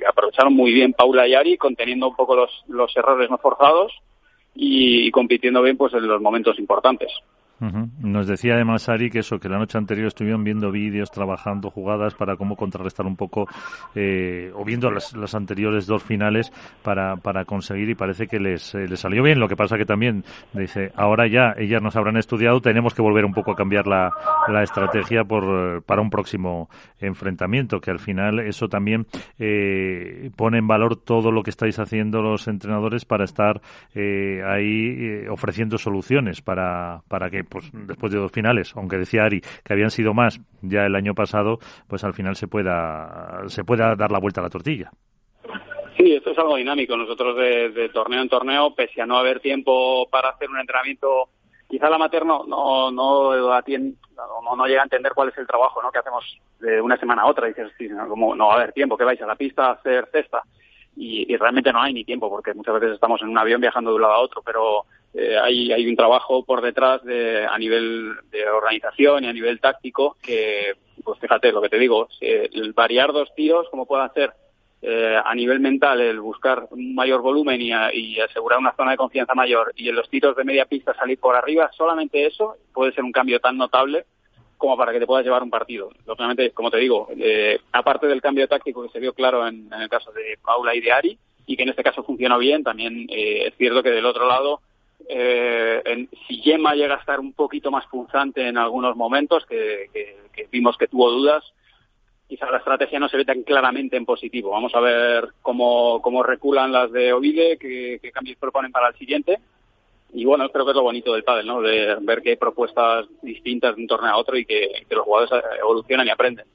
aprovecharon 0.07 0.53
muy 0.53 0.71
bien 0.71 0.93
Paula 0.93 1.27
y 1.27 1.35
Ari, 1.35 1.57
conteniendo 1.57 2.07
un 2.09 2.15
poco 2.15 2.35
los, 2.35 2.49
los 2.67 2.95
errores 2.97 3.29
no 3.29 3.37
forzados 3.37 3.93
y, 4.55 5.07
y 5.07 5.11
compitiendo 5.11 5.61
bien 5.61 5.77
pues 5.77 5.93
en 5.93 6.07
los 6.07 6.21
momentos 6.21 6.57
importantes. 6.57 7.11
Nos 7.99 8.27
decía 8.27 8.55
además 8.55 8.89
Ari 8.89 9.09
que 9.09 9.19
eso, 9.19 9.39
que 9.39 9.47
la 9.47 9.59
noche 9.59 9.77
anterior 9.77 10.07
estuvieron 10.07 10.43
viendo 10.43 10.71
vídeos, 10.71 11.11
trabajando 11.11 11.69
jugadas 11.69 12.15
para 12.15 12.35
cómo 12.35 12.55
contrarrestar 12.55 13.05
un 13.05 13.15
poco, 13.15 13.47
eh, 13.93 14.51
o 14.55 14.65
viendo 14.65 14.89
las, 14.89 15.15
las, 15.15 15.35
anteriores 15.35 15.85
dos 15.85 16.01
finales 16.01 16.51
para, 16.81 17.17
para 17.17 17.45
conseguir 17.45 17.89
y 17.89 17.95
parece 17.95 18.27
que 18.27 18.39
les, 18.39 18.73
eh, 18.73 18.87
les 18.87 18.99
salió 18.99 19.21
bien. 19.21 19.39
Lo 19.39 19.47
que 19.47 19.55
pasa 19.55 19.77
que 19.77 19.85
también, 19.85 20.23
dice, 20.53 20.91
ahora 20.95 21.27
ya 21.27 21.53
ellas 21.57 21.81
nos 21.81 21.95
habrán 21.95 22.17
estudiado, 22.17 22.61
tenemos 22.61 22.93
que 22.93 23.01
volver 23.01 23.25
un 23.25 23.33
poco 23.33 23.51
a 23.51 23.55
cambiar 23.55 23.85
la, 23.85 24.11
la 24.47 24.63
estrategia 24.63 25.23
por, 25.23 25.83
para 25.83 26.01
un 26.01 26.09
próximo 26.09 26.69
enfrentamiento, 26.99 27.79
que 27.79 27.91
al 27.91 27.99
final 27.99 28.39
eso 28.39 28.67
también 28.67 29.05
eh, 29.39 30.31
pone 30.35 30.57
en 30.57 30.67
valor 30.67 30.95
todo 30.95 31.31
lo 31.31 31.43
que 31.43 31.49
estáis 31.49 31.79
haciendo 31.79 32.21
los 32.21 32.47
entrenadores 32.47 33.05
para 33.05 33.25
estar 33.25 33.61
eh, 33.93 34.41
ahí 34.45 34.95
eh, 34.97 35.29
ofreciendo 35.29 35.77
soluciones 35.77 36.41
para, 36.41 37.01
para 37.07 37.29
que 37.29 37.43
pues 37.51 37.69
después 37.73 38.11
de 38.11 38.17
dos 38.17 38.31
finales, 38.31 38.73
aunque 38.75 38.97
decía 38.97 39.25
Ari 39.25 39.41
que 39.41 39.73
habían 39.73 39.91
sido 39.91 40.13
más 40.13 40.39
ya 40.61 40.85
el 40.85 40.95
año 40.95 41.13
pasado, 41.13 41.59
pues 41.87 42.03
al 42.03 42.13
final 42.13 42.35
se 42.35 42.47
pueda 42.47 43.43
se 43.47 43.63
pueda 43.63 43.95
dar 43.95 44.11
la 44.11 44.19
vuelta 44.19 44.41
a 44.41 44.45
la 44.45 44.49
tortilla. 44.49 44.91
Sí, 45.97 46.13
esto 46.13 46.31
es 46.31 46.37
algo 46.39 46.55
dinámico. 46.55 46.95
Nosotros 46.95 47.35
de, 47.35 47.89
torneo 47.93 48.21
en 48.21 48.29
torneo, 48.29 48.73
pese 48.73 49.01
a 49.01 49.05
no 49.05 49.17
haber 49.17 49.39
tiempo 49.39 50.07
para 50.09 50.29
hacer 50.29 50.49
un 50.49 50.59
entrenamiento, 50.59 51.29
quizá 51.69 51.89
la 51.89 51.97
amateur 51.97 52.25
no, 52.25 52.45
no, 52.47 52.91
no, 52.91 53.35
no, 53.35 54.65
llega 54.65 54.81
a 54.81 54.83
entender 54.83 55.11
cuál 55.13 55.29
es 55.29 55.37
el 55.37 55.45
trabajo 55.47 55.81
¿no? 55.81 55.91
que 55.91 55.99
hacemos 55.99 56.23
de 56.59 56.81
una 56.81 56.97
semana 56.97 57.23
a 57.23 57.27
otra. 57.27 57.47
Dices, 57.47 57.71
sí, 57.77 57.87
como 58.07 58.35
no 58.35 58.47
va 58.47 58.53
a 58.53 58.57
haber 58.57 58.73
tiempo, 58.73 58.97
que 58.97 59.03
vais 59.03 59.21
a 59.21 59.27
la 59.27 59.35
pista 59.35 59.67
a 59.67 59.71
hacer 59.73 60.07
cesta. 60.11 60.41
Y, 60.95 61.35
realmente 61.37 61.71
no 61.71 61.81
hay 61.81 61.93
ni 61.93 62.03
tiempo, 62.03 62.29
porque 62.29 62.53
muchas 62.53 62.73
veces 62.75 62.95
estamos 62.95 63.21
en 63.21 63.29
un 63.29 63.37
avión 63.37 63.61
viajando 63.61 63.91
de 63.91 63.95
un 63.95 64.01
lado 64.01 64.13
a 64.13 64.21
otro, 64.21 64.41
pero 64.41 64.85
eh, 65.13 65.37
hay, 65.37 65.71
hay 65.71 65.87
un 65.87 65.95
trabajo 65.95 66.43
por 66.43 66.61
detrás 66.61 67.03
de, 67.03 67.45
a 67.45 67.57
nivel 67.57 68.13
de 68.31 68.47
organización 68.47 69.23
y 69.23 69.27
a 69.27 69.33
nivel 69.33 69.59
táctico 69.59 70.17
que, 70.21 70.73
pues 71.03 71.19
fíjate 71.19 71.51
lo 71.51 71.61
que 71.61 71.69
te 71.69 71.79
digo, 71.79 72.07
el 72.19 72.73
variar 72.73 73.11
dos 73.11 73.33
tiros, 73.35 73.67
como 73.69 73.85
puede 73.85 74.03
hacer 74.03 74.33
eh, 74.83 75.15
a 75.23 75.35
nivel 75.35 75.59
mental 75.59 76.01
el 76.01 76.19
buscar 76.19 76.67
un 76.71 76.95
mayor 76.95 77.21
volumen 77.21 77.61
y, 77.61 77.69
y, 77.93 78.19
asegurar 78.19 78.57
una 78.57 78.75
zona 78.75 78.91
de 78.91 78.97
confianza 78.97 79.35
mayor 79.35 79.71
y 79.75 79.89
en 79.89 79.95
los 79.95 80.09
tiros 80.09 80.35
de 80.35 80.43
media 80.43 80.65
pista 80.65 80.95
salir 80.95 81.19
por 81.19 81.35
arriba, 81.35 81.69
solamente 81.77 82.25
eso 82.25 82.55
puede 82.73 82.91
ser 82.91 83.03
un 83.03 83.11
cambio 83.11 83.39
tan 83.39 83.57
notable 83.57 84.05
como 84.57 84.75
para 84.75 84.91
que 84.91 84.99
te 84.99 85.05
puedas 85.05 85.23
llevar 85.23 85.43
un 85.43 85.51
partido. 85.51 85.91
Lógicamente, 86.07 86.49
como 86.49 86.71
te 86.71 86.77
digo, 86.77 87.09
eh, 87.15 87.59
aparte 87.71 88.07
del 88.07 88.23
cambio 88.23 88.47
táctico 88.47 88.81
que 88.81 88.89
se 88.89 88.99
vio 88.99 89.13
claro 89.13 89.47
en, 89.47 89.71
en, 89.71 89.81
el 89.81 89.89
caso 89.89 90.11
de 90.13 90.39
Paula 90.43 90.73
y 90.73 90.81
de 90.81 90.91
Ari, 90.91 91.17
y 91.45 91.55
que 91.55 91.63
en 91.63 91.69
este 91.69 91.83
caso 91.83 92.03
funcionó 92.03 92.39
bien, 92.39 92.63
también 92.63 93.05
eh, 93.09 93.47
es 93.47 93.55
cierto 93.57 93.83
que 93.83 93.91
del 93.91 94.05
otro 94.07 94.27
lado 94.27 94.61
eh, 95.07 95.81
en, 95.85 96.09
si 96.27 96.41
Yema 96.41 96.73
llega 96.73 96.95
a 96.95 96.99
estar 96.99 97.19
un 97.19 97.33
poquito 97.33 97.71
más 97.71 97.85
punzante 97.87 98.47
en 98.47 98.57
algunos 98.57 98.95
momentos, 98.95 99.45
que, 99.45 99.89
vimos 100.51 100.77
que 100.77 100.87
tuvo 100.87 101.11
dudas, 101.11 101.43
quizá 102.27 102.49
la 102.49 102.57
estrategia 102.57 102.99
no 102.99 103.09
se 103.09 103.17
ve 103.17 103.25
tan 103.25 103.43
claramente 103.43 103.97
en 103.97 104.05
positivo. 104.05 104.51
Vamos 104.51 104.73
a 104.75 104.79
ver 104.79 105.33
cómo, 105.41 106.01
cómo 106.01 106.23
reculan 106.23 106.71
las 106.71 106.91
de 106.91 107.13
Ovide, 107.13 107.57
qué, 107.57 108.11
cambios 108.13 108.37
proponen 108.37 108.71
para 108.71 108.89
el 108.89 108.97
siguiente. 108.97 109.39
Y 110.13 110.25
bueno, 110.25 110.49
creo 110.49 110.65
que 110.65 110.71
es 110.71 110.77
lo 110.77 110.83
bonito 110.83 111.13
del 111.13 111.23
pádel, 111.23 111.47
¿no? 111.47 111.61
De 111.61 111.95
ver 112.01 112.21
que 112.21 112.31
hay 112.31 112.35
propuestas 112.35 113.05
distintas 113.21 113.75
de 113.75 113.81
un 113.81 113.87
torneo 113.87 114.11
a 114.11 114.17
otro 114.17 114.37
y 114.37 114.45
que, 114.45 114.85
los 114.89 115.05
jugadores 115.05 115.43
evolucionan 115.59 116.07
y 116.07 116.09
aprenden. 116.09 116.45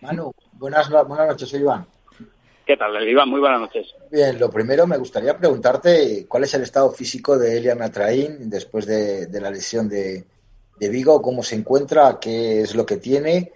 Manu, 0.00 0.32
buenas, 0.52 0.88
buenas 0.90 1.28
noches, 1.28 1.48
soy 1.48 1.60
Iván. 1.60 1.86
¿Qué 2.68 2.76
tal, 2.76 3.08
Iván? 3.08 3.30
Muy 3.30 3.40
buenas 3.40 3.62
noches. 3.62 3.94
Bien, 4.10 4.38
lo 4.38 4.50
primero 4.50 4.86
me 4.86 4.98
gustaría 4.98 5.38
preguntarte 5.38 6.26
cuál 6.28 6.44
es 6.44 6.52
el 6.52 6.64
estado 6.64 6.90
físico 6.90 7.38
de 7.38 7.56
Eliana 7.56 7.90
Traín 7.90 8.50
después 8.50 8.84
de, 8.84 9.26
la 9.40 9.50
lesión 9.50 9.88
de, 9.88 10.26
Vigo, 10.78 11.22
cómo 11.22 11.42
se 11.42 11.54
encuentra, 11.54 12.18
qué 12.20 12.60
es 12.60 12.74
lo 12.74 12.84
que 12.84 12.98
tiene 12.98 13.52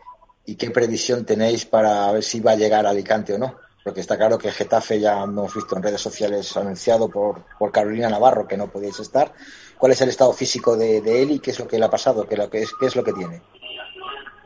y 0.46 0.54
qué 0.54 0.70
previsión 0.70 1.26
tenéis 1.26 1.66
para 1.66 2.10
ver 2.10 2.22
si 2.22 2.40
va 2.40 2.52
a 2.52 2.56
llegar 2.56 2.86
a 2.86 2.88
Alicante 2.88 3.34
o 3.34 3.38
no. 3.38 3.58
Porque 3.84 4.00
está 4.00 4.16
claro 4.16 4.38
que 4.38 4.50
Getafe 4.50 4.98
ya 4.98 5.24
hemos 5.24 5.54
visto 5.54 5.76
en 5.76 5.82
redes 5.82 6.00
sociales 6.00 6.56
anunciado 6.56 7.10
por, 7.10 7.44
por 7.58 7.70
Carolina 7.70 8.08
Navarro 8.08 8.48
que 8.48 8.56
no 8.56 8.72
podéis 8.72 8.98
estar. 8.98 9.34
¿Cuál 9.76 9.92
es 9.92 10.00
el 10.00 10.08
estado 10.08 10.32
físico 10.32 10.74
de, 10.74 11.02
de 11.02 11.22
él 11.22 11.32
y 11.32 11.38
qué 11.38 11.50
es 11.50 11.58
lo 11.58 11.68
que 11.68 11.78
le 11.78 11.84
ha 11.84 11.90
pasado? 11.90 12.26
¿Qué, 12.26 12.38
lo 12.38 12.48
que 12.48 12.62
es, 12.62 12.70
qué 12.80 12.86
es 12.86 12.96
lo 12.96 13.04
que 13.04 13.12
tiene? 13.12 13.42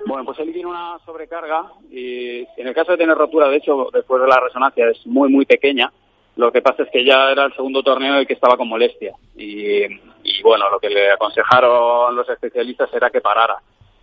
Bueno, 0.06 0.24
pues 0.24 0.38
él 0.38 0.52
tiene 0.52 0.68
una 0.68 1.00
sobrecarga 1.04 1.64
y 1.90 2.38
en 2.56 2.68
el 2.68 2.74
caso 2.74 2.92
de 2.92 2.98
tener 2.98 3.18
rotura, 3.18 3.48
de 3.48 3.56
hecho, 3.56 3.88
después 3.92 4.22
de 4.22 4.28
la 4.28 4.38
resonancia 4.38 4.88
es 4.88 5.04
muy, 5.04 5.28
muy 5.28 5.44
pequeña. 5.44 5.92
Lo 6.36 6.52
que 6.52 6.62
pasa 6.62 6.84
es 6.84 6.90
que 6.90 7.04
ya 7.04 7.32
era 7.32 7.46
el 7.46 7.54
segundo 7.54 7.82
torneo 7.82 8.14
el 8.14 8.26
que 8.26 8.34
estaba 8.34 8.56
con 8.56 8.68
molestia. 8.68 9.14
Y, 9.34 9.82
bueno, 10.44 10.70
lo 10.70 10.78
que 10.78 10.90
le 10.90 11.10
aconsejaron 11.10 12.14
los 12.14 12.28
especialistas 12.28 12.88
era 12.94 13.10
que 13.10 13.20
parara. 13.20 13.56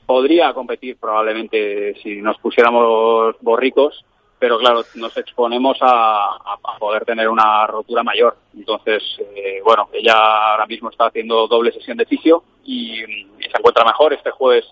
Podría 0.05 0.53
competir 0.53 0.97
probablemente 0.99 1.95
si 2.03 2.21
nos 2.21 2.37
pusiéramos 2.39 3.37
borricos, 3.39 4.03
pero 4.37 4.59
claro, 4.59 4.81
nos 4.95 5.15
exponemos 5.15 5.77
a, 5.79 6.57
poder 6.79 7.05
tener 7.05 7.29
una 7.29 7.65
rotura 7.65 8.03
mayor. 8.03 8.35
Entonces, 8.53 9.01
eh, 9.37 9.61
bueno, 9.63 9.87
ella 9.93 10.51
ahora 10.51 10.65
mismo 10.65 10.89
está 10.89 11.05
haciendo 11.05 11.47
doble 11.47 11.71
sesión 11.71 11.95
de 11.95 12.05
fisio 12.05 12.43
y 12.65 12.97
se 12.97 13.57
encuentra 13.57 13.85
mejor. 13.85 14.11
Este 14.11 14.31
jueves 14.31 14.65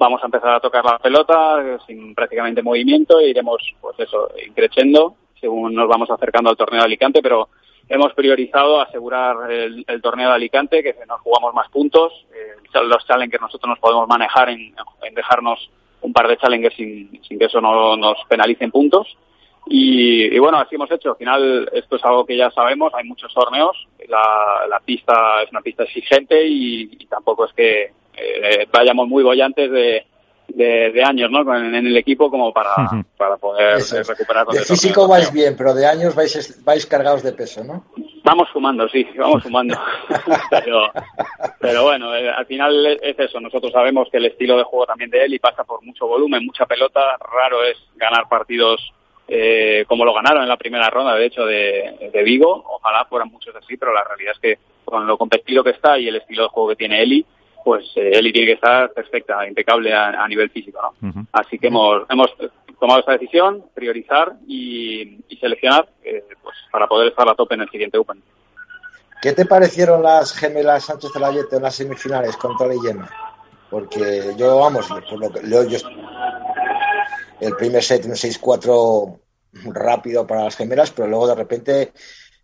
vamos 0.00 0.20
a 0.22 0.26
empezar 0.26 0.54
a 0.54 0.60
tocar 0.60 0.84
la 0.84 0.98
pelota 0.98 1.62
eh, 1.62 1.78
sin 1.86 2.14
prácticamente 2.14 2.62
movimiento 2.62 3.20
e 3.20 3.28
iremos, 3.28 3.62
pues 3.80 4.00
eso, 4.00 4.30
creciendo 4.54 5.14
según 5.40 5.74
nos 5.74 5.88
vamos 5.88 6.10
acercando 6.10 6.50
al 6.50 6.56
torneo 6.56 6.80
de 6.80 6.86
Alicante, 6.86 7.22
pero 7.22 7.48
hemos 7.88 8.12
priorizado 8.14 8.80
asegurar 8.80 9.50
el, 9.50 9.84
torneo 10.02 10.28
de 10.28 10.34
Alicante, 10.34 10.82
que 10.82 10.94
nos 11.08 11.20
jugamos 11.20 11.54
más 11.54 11.68
puntos, 11.70 12.12
eh, 12.34 12.78
los 12.84 13.06
challengers 13.06 13.42
nosotros 13.42 13.68
nos 13.68 13.78
podemos 13.78 14.06
manejar 14.06 14.50
en, 14.50 14.74
dejarnos 15.14 15.70
un 16.02 16.12
par 16.12 16.28
de 16.28 16.36
challengers 16.36 16.76
sin, 16.76 17.22
sin 17.24 17.38
que 17.38 17.46
eso 17.46 17.60
no 17.60 17.96
nos 17.96 18.18
penalice 18.28 18.64
en 18.64 18.70
puntos. 18.70 19.16
Y, 19.66 20.36
bueno, 20.38 20.58
así 20.58 20.74
hemos 20.74 20.90
hecho. 20.90 21.10
Al 21.10 21.16
final, 21.16 21.70
esto 21.72 21.96
es 21.96 22.04
algo 22.04 22.24
que 22.24 22.36
ya 22.36 22.50
sabemos, 22.50 22.92
hay 22.94 23.04
muchos 23.04 23.32
torneos, 23.32 23.76
la, 24.08 24.66
la 24.68 24.80
pista 24.80 25.42
es 25.42 25.50
una 25.50 25.60
pista 25.60 25.84
exigente 25.84 26.44
y 26.46 27.06
tampoco 27.06 27.44
es 27.44 27.52
que 27.52 27.92
eh, 28.16 28.66
vayamos 28.72 29.08
muy 29.08 29.22
bollantes 29.22 29.70
de, 29.70 30.06
de, 30.48 31.02
años 31.02 31.30
¿no? 31.30 31.54
en, 31.54 31.74
el 31.74 31.96
equipo 31.96 32.30
como 32.30 32.52
para, 32.52 32.74
para 33.16 33.36
poder 33.36 33.78
recuperar. 34.06 34.46
De 34.48 34.60
físico 34.60 35.08
vais 35.08 35.32
bien, 35.32 35.56
pero 35.56 35.74
de 35.74 35.86
años 35.86 36.14
vais, 36.14 36.62
vais 36.64 36.86
cargados 36.86 37.22
de 37.22 37.32
peso, 37.32 37.64
¿no? 37.64 37.84
Vamos 38.24 38.48
sumando, 38.52 38.88
sí, 38.88 39.06
vamos 39.16 39.42
sumando. 39.42 39.76
pero, 40.50 40.90
pero 41.58 41.84
bueno, 41.84 42.14
eh, 42.14 42.30
al 42.30 42.46
final 42.46 42.98
es 43.02 43.18
eso. 43.18 43.40
Nosotros 43.40 43.72
sabemos 43.72 44.08
que 44.10 44.18
el 44.18 44.26
estilo 44.26 44.56
de 44.58 44.64
juego 44.64 44.86
también 44.86 45.10
de 45.10 45.24
él 45.24 45.34
y 45.34 45.38
pasa 45.38 45.64
por 45.64 45.82
mucho 45.82 46.06
volumen, 46.06 46.44
mucha 46.44 46.66
pelota. 46.66 47.00
Raro 47.18 47.64
es 47.64 47.78
ganar 47.96 48.28
partidos 48.28 48.92
eh, 49.32 49.84
como 49.86 50.04
lo 50.04 50.12
ganaron 50.12 50.42
en 50.42 50.48
la 50.48 50.56
primera 50.56 50.90
ronda, 50.90 51.14
de 51.14 51.26
hecho, 51.26 51.46
de, 51.46 52.10
de 52.12 52.22
Vigo. 52.22 52.64
Ojalá 52.66 53.04
fueran 53.04 53.28
muchos 53.28 53.54
así, 53.54 53.76
pero 53.76 53.94
la 53.94 54.04
realidad 54.04 54.32
es 54.34 54.40
que 54.40 54.58
con 54.84 55.06
lo 55.06 55.16
competitivo 55.16 55.62
que 55.62 55.70
está 55.70 55.98
y 55.98 56.08
el 56.08 56.16
estilo 56.16 56.42
de 56.42 56.48
juego 56.48 56.70
que 56.70 56.76
tiene 56.76 57.00
Eli, 57.00 57.24
pues 57.64 57.84
eh, 57.96 58.10
Eli 58.14 58.32
tiene 58.32 58.48
que 58.48 58.52
estar 58.54 58.92
perfecta, 58.92 59.46
impecable 59.46 59.92
a, 59.92 60.26
nivel 60.28 60.50
físico, 60.50 60.80
¿no? 61.00 61.26
Así 61.32 61.58
que 61.58 61.68
hemos, 61.68 62.04
hemos 62.08 62.34
tomado 62.78 63.00
esta 63.00 63.12
decisión, 63.12 63.64
priorizar 63.74 64.34
y, 64.48 65.18
seleccionar 65.40 65.88
eh, 66.02 66.24
pues, 66.42 66.56
para 66.70 66.86
poder 66.86 67.08
estar 67.08 67.28
a 67.28 67.34
tope 67.34 67.54
en 67.54 67.62
el 67.62 67.70
siguiente 67.70 67.98
Open. 67.98 68.22
¿Qué 69.22 69.32
te 69.32 69.44
parecieron 69.44 70.02
las 70.02 70.32
gemelas 70.32 70.84
Sánchez 70.84 71.12
Celayete 71.12 71.56
en 71.56 71.62
las 71.62 71.74
semifinales 71.74 72.36
contra 72.36 72.66
Leyena? 72.66 73.08
Porque 73.68 74.34
yo, 74.36 74.58
vamos, 74.58 74.88
por 74.88 75.18
lo 75.18 75.30
que, 75.30 75.48
yo, 75.48 75.60
el 77.40 77.56
primer 77.56 77.82
set 77.82 78.04
un 78.06 78.12
6-4 78.12 79.18
rápido 79.72 80.26
para 80.26 80.44
las 80.44 80.56
gemelas, 80.56 80.90
pero 80.90 81.08
luego 81.08 81.28
de 81.28 81.34
repente 81.34 81.92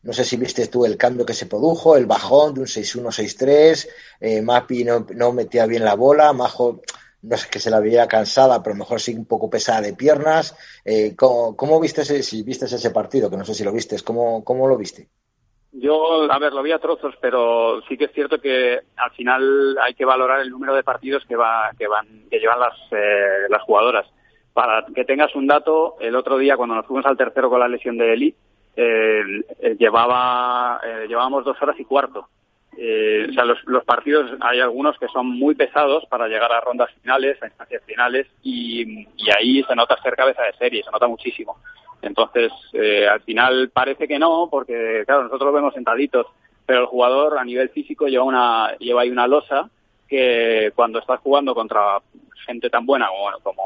no 0.06 0.12
sé 0.12 0.24
si 0.24 0.36
viste 0.36 0.68
tú 0.68 0.86
el 0.86 0.96
cambio 0.96 1.26
que 1.26 1.34
se 1.34 1.46
produjo, 1.46 1.96
el 1.96 2.06
bajón 2.06 2.54
de 2.54 2.60
un 2.60 2.66
6-1, 2.66 3.06
6-3, 3.06 3.88
eh, 4.20 4.40
Mapi 4.40 4.84
no, 4.84 5.32
metía 5.32 5.66
bien 5.66 5.84
la 5.84 5.96
bola, 5.96 6.32
Majo 6.32 6.80
no 7.22 7.36
sé 7.36 7.48
que 7.50 7.58
se 7.58 7.70
la 7.70 7.80
veía 7.80 8.06
cansada, 8.06 8.62
pero 8.62 8.76
mejor 8.76 9.00
sí 9.00 9.12
un 9.14 9.26
poco 9.26 9.50
pesada 9.50 9.80
de 9.80 9.94
piernas. 9.94 10.56
Eh, 10.84 11.16
¿cómo, 11.16 11.80
viste 11.80 12.02
ese, 12.02 12.22
si 12.22 12.44
viste 12.44 12.66
ese 12.66 12.90
partido? 12.92 13.28
Que 13.28 13.36
no 13.36 13.44
sé 13.44 13.52
si 13.52 13.64
lo 13.64 13.72
viste, 13.72 13.96
¿cómo, 14.04 14.44
cómo 14.44 14.68
lo 14.68 14.76
viste? 14.76 15.08
Yo, 15.72 16.30
a 16.30 16.38
ver, 16.38 16.52
lo 16.52 16.62
vi 16.62 16.70
a 16.70 16.78
trozos, 16.78 17.16
pero 17.20 17.82
sí 17.88 17.98
que 17.98 18.04
es 18.04 18.12
cierto 18.12 18.40
que 18.40 18.78
al 18.96 19.10
final 19.10 19.76
hay 19.82 19.94
que 19.94 20.04
valorar 20.04 20.38
el 20.38 20.50
número 20.50 20.72
de 20.76 20.84
partidos 20.84 21.24
que 21.26 21.34
va, 21.34 21.72
que 21.76 21.88
van, 21.88 22.28
que 22.30 22.38
llevan 22.38 22.60
las, 22.60 22.74
eh, 22.92 23.48
las 23.50 23.62
jugadoras. 23.62 24.06
Para 24.52 24.86
que 24.94 25.04
tengas 25.04 25.34
un 25.34 25.48
dato, 25.48 25.96
el 25.98 26.14
otro 26.14 26.38
día 26.38 26.56
cuando 26.56 26.76
nos 26.76 26.86
fuimos 26.86 27.06
al 27.06 27.16
tercero 27.16 27.50
con 27.50 27.58
la 27.58 27.66
lesión 27.66 27.98
de 27.98 28.12
Eli, 28.12 28.36
llevaba, 29.78 30.80
eh, 30.84 31.06
llevábamos 31.08 31.44
dos 31.44 31.60
horas 31.60 31.78
y 31.78 31.84
cuarto. 31.84 32.28
eh, 32.76 33.26
o 33.30 33.32
sea, 33.32 33.44
los, 33.44 33.58
los, 33.64 33.84
partidos 33.84 34.30
hay 34.40 34.60
algunos 34.60 34.98
que 34.98 35.08
son 35.08 35.26
muy 35.26 35.54
pesados 35.54 36.04
para 36.06 36.28
llegar 36.28 36.52
a 36.52 36.60
rondas 36.60 36.90
finales, 37.00 37.42
a 37.42 37.46
instancias 37.46 37.82
finales, 37.84 38.26
y, 38.42 39.06
y 39.16 39.30
ahí 39.36 39.62
se 39.62 39.74
nota 39.74 40.00
ser 40.02 40.14
cabeza 40.14 40.42
de 40.42 40.52
serie, 40.54 40.82
se 40.82 40.90
nota 40.90 41.06
muchísimo. 41.06 41.56
Entonces, 42.02 42.52
eh, 42.72 43.08
al 43.08 43.20
final 43.22 43.70
parece 43.72 44.06
que 44.06 44.18
no, 44.18 44.48
porque 44.50 45.04
claro, 45.06 45.24
nosotros 45.24 45.48
lo 45.48 45.52
vemos 45.52 45.74
sentaditos, 45.74 46.26
pero 46.64 46.80
el 46.80 46.86
jugador 46.86 47.38
a 47.38 47.44
nivel 47.44 47.70
físico 47.70 48.06
lleva 48.06 48.24
una 48.24 48.76
lleva 48.78 49.02
ahí 49.02 49.10
una 49.10 49.26
losa 49.26 49.70
que 50.08 50.72
cuando 50.74 50.98
estás 50.98 51.20
jugando 51.20 51.54
contra 51.54 52.00
gente 52.44 52.70
tan 52.70 52.86
buena 52.86 53.08
como, 53.08 53.38
como, 53.42 53.62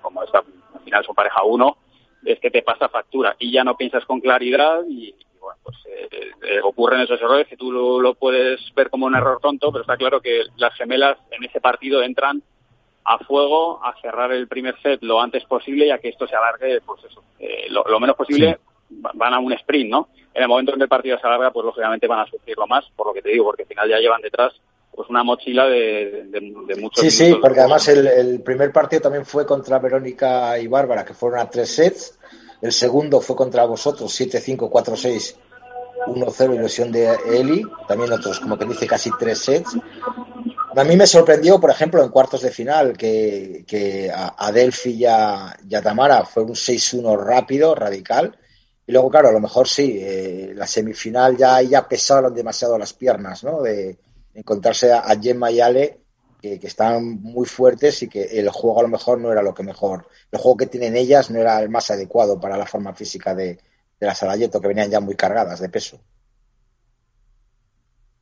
como 0.00 0.22
esta, 0.24 0.38
al 0.38 0.80
final 0.84 1.04
su 1.04 1.14
pareja 1.14 1.42
uno, 1.44 1.76
es 2.24 2.40
que 2.40 2.50
te 2.50 2.62
pasa 2.62 2.88
factura 2.88 3.36
y 3.38 3.52
ya 3.52 3.64
no 3.64 3.76
piensas 3.76 4.04
con 4.04 4.20
claridad 4.20 4.82
y, 4.88 5.14
bueno, 5.40 5.58
pues 5.62 5.76
eh, 5.86 6.08
eh, 6.42 6.60
ocurren 6.62 7.00
esos 7.00 7.20
errores 7.20 7.46
que 7.46 7.56
tú 7.56 7.70
lo, 7.70 8.00
lo, 8.00 8.14
puedes 8.14 8.60
ver 8.74 8.90
como 8.90 9.06
un 9.06 9.14
error 9.14 9.38
tonto, 9.40 9.70
pero 9.70 9.82
está 9.82 9.96
claro 9.96 10.20
que 10.20 10.42
las 10.56 10.74
gemelas 10.74 11.18
en 11.30 11.44
ese 11.44 11.60
partido 11.60 12.02
entran 12.02 12.42
a 13.04 13.18
fuego, 13.18 13.84
a 13.84 13.94
cerrar 14.00 14.32
el 14.32 14.48
primer 14.48 14.80
set 14.80 15.02
lo 15.02 15.20
antes 15.20 15.44
posible 15.44 15.86
y 15.86 15.90
a 15.90 15.98
que 15.98 16.08
esto 16.08 16.26
se 16.26 16.36
alargue, 16.36 16.80
pues 16.80 17.04
eso, 17.04 17.22
eh, 17.38 17.66
lo, 17.68 17.84
lo, 17.84 18.00
menos 18.00 18.16
posible. 18.16 18.58
Sí. 18.58 18.96
Van 19.14 19.34
a 19.34 19.38
un 19.38 19.52
sprint, 19.52 19.90
¿no? 19.90 20.08
En 20.32 20.42
el 20.42 20.48
momento 20.48 20.72
en 20.72 20.78
que 20.78 20.84
el 20.84 20.88
partido 20.88 21.18
se 21.18 21.26
alarga, 21.26 21.50
pues 21.50 21.64
lógicamente 21.64 22.06
van 22.06 22.20
a 22.20 22.26
sufrirlo 22.26 22.66
más, 22.66 22.84
por 22.96 23.08
lo 23.08 23.12
que 23.12 23.22
te 23.22 23.30
digo, 23.30 23.44
porque 23.44 23.62
al 23.62 23.68
final 23.68 23.88
ya 23.88 23.98
llevan 23.98 24.22
detrás 24.22 24.54
pues 24.94 25.08
una 25.10 25.24
mochila 25.24 25.66
de, 25.66 26.24
de, 26.28 26.54
de 26.66 26.76
muchos 26.80 27.00
Sí, 27.00 27.10
sí, 27.10 27.36
porque 27.40 27.60
además 27.60 27.88
el, 27.88 28.06
el, 28.06 28.40
primer 28.42 28.72
partido 28.72 29.02
también 29.02 29.26
fue 29.26 29.44
contra 29.44 29.78
Verónica 29.78 30.58
y 30.58 30.66
Bárbara, 30.68 31.04
que 31.04 31.14
fueron 31.14 31.40
a 31.40 31.50
tres 31.50 31.70
sets. 31.70 32.18
El 32.62 32.72
segundo 32.72 33.20
fue 33.20 33.36
contra 33.36 33.64
vosotros, 33.64 34.18
7-5, 34.18 34.70
4-6, 34.70 35.36
1-0 36.06 36.54
ilusión 36.54 36.92
de 36.92 37.14
Eli. 37.26 37.62
También 37.88 38.12
otros, 38.12 38.40
como 38.40 38.56
que 38.56 38.64
dice, 38.66 38.86
casi 38.86 39.10
tres 39.18 39.38
sets. 39.38 39.76
A 40.76 40.84
mí 40.84 40.96
me 40.96 41.06
sorprendió, 41.06 41.60
por 41.60 41.70
ejemplo, 41.70 42.02
en 42.02 42.10
cuartos 42.10 42.42
de 42.42 42.50
final, 42.50 42.96
que, 42.96 43.64
que 43.66 44.10
a, 44.10 44.34
a 44.38 44.52
Delphi 44.52 44.92
y 44.92 45.04
a, 45.04 45.56
y 45.68 45.74
a 45.74 45.82
Tamara 45.82 46.24
fue 46.24 46.44
un 46.44 46.54
6-1 46.54 47.18
rápido, 47.18 47.74
radical. 47.74 48.36
Y 48.86 48.92
luego, 48.92 49.10
claro, 49.10 49.28
a 49.28 49.32
lo 49.32 49.40
mejor 49.40 49.66
sí, 49.66 49.98
eh, 50.00 50.52
la 50.54 50.66
semifinal 50.66 51.36
ya, 51.36 51.60
ya 51.62 51.86
pesaron 51.88 52.34
demasiado 52.34 52.78
las 52.78 52.92
piernas, 52.92 53.42
¿no? 53.42 53.62
De, 53.62 53.98
encontrarse 54.34 54.92
a, 54.92 55.00
a 55.00 55.18
Gemma 55.18 55.50
y 55.50 55.60
Ale 55.60 56.00
que, 56.40 56.60
que, 56.60 56.66
están 56.66 57.22
muy 57.22 57.46
fuertes 57.46 58.02
y 58.02 58.08
que 58.08 58.22
el 58.38 58.50
juego 58.50 58.80
a 58.80 58.82
lo 58.82 58.88
mejor 58.88 59.18
no 59.18 59.32
era 59.32 59.42
lo 59.42 59.54
que 59.54 59.62
mejor. 59.62 60.06
El 60.30 60.38
juego 60.38 60.58
que 60.58 60.66
tienen 60.66 60.96
ellas 60.96 61.30
no 61.30 61.40
era 61.40 61.60
el 61.60 61.70
más 61.70 61.90
adecuado 61.90 62.38
para 62.40 62.56
la 62.56 62.66
forma 62.66 62.92
física 62.92 63.34
de, 63.34 63.58
de 64.00 64.06
las 64.06 64.22
Alayeto, 64.22 64.60
que 64.60 64.68
venían 64.68 64.90
ya 64.90 65.00
muy 65.00 65.14
cargadas 65.14 65.60
de 65.60 65.68
peso. 65.68 65.98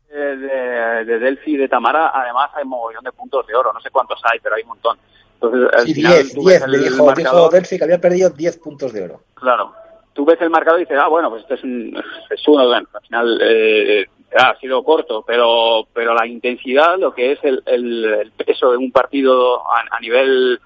De, 0.09 0.37
de, 0.37 1.05
de 1.05 1.19
Delphi 1.19 1.55
y 1.55 1.57
de 1.57 1.69
Tamara, 1.69 2.11
además 2.15 2.51
hay 2.55 2.65
un 2.65 2.71
mogollón 2.71 3.03
de 3.03 3.13
puntos 3.13 3.47
de 3.47 3.55
oro, 3.55 3.73
no 3.73 3.81
sé 3.81 3.91
cuántos 3.91 4.21
hay, 4.31 4.39
pero 4.41 4.57
hay 4.57 4.63
un 4.63 4.69
montón. 4.69 4.99
Entonces, 5.35 5.71
al 5.73 5.87
sí, 5.87 5.95
final, 5.95 6.13
10, 6.13 6.35
10, 6.35 6.69
le 6.69 6.79
dijo, 6.79 7.07
marcador, 7.07 7.41
dijo 7.41 7.49
Delphi 7.49 7.79
que 7.79 7.85
había 7.85 8.01
perdido 8.01 8.31
10 8.31 8.59
puntos 8.59 8.93
de 8.93 9.03
oro. 9.03 9.23
Claro, 9.35 9.75
tú 10.13 10.25
ves 10.25 10.41
el 10.41 10.51
marcador 10.51 10.81
y 10.81 10.85
dices, 10.85 10.99
ah, 11.01 11.09
bueno, 11.09 11.31
pues 11.31 11.43
este 11.43 11.55
es, 11.55 11.65
un, 11.65 11.97
es 12.31 12.49
uno, 12.49 12.67
bueno, 12.67 12.87
al 12.93 13.03
final 13.03 13.41
eh, 13.43 14.07
ha 14.37 14.59
sido 14.59 14.83
corto, 14.83 15.25
pero 15.27 15.87
pero 15.93 16.15
la 16.15 16.27
intensidad, 16.27 16.99
lo 16.99 17.15
que 17.15 17.33
es 17.33 17.39
el, 17.43 17.63
el, 17.67 18.33
peso 18.33 18.71
de 18.71 18.77
un 18.77 18.91
partido 18.91 19.61
a, 19.69 19.85
a 19.91 20.01
nivel 20.01 20.61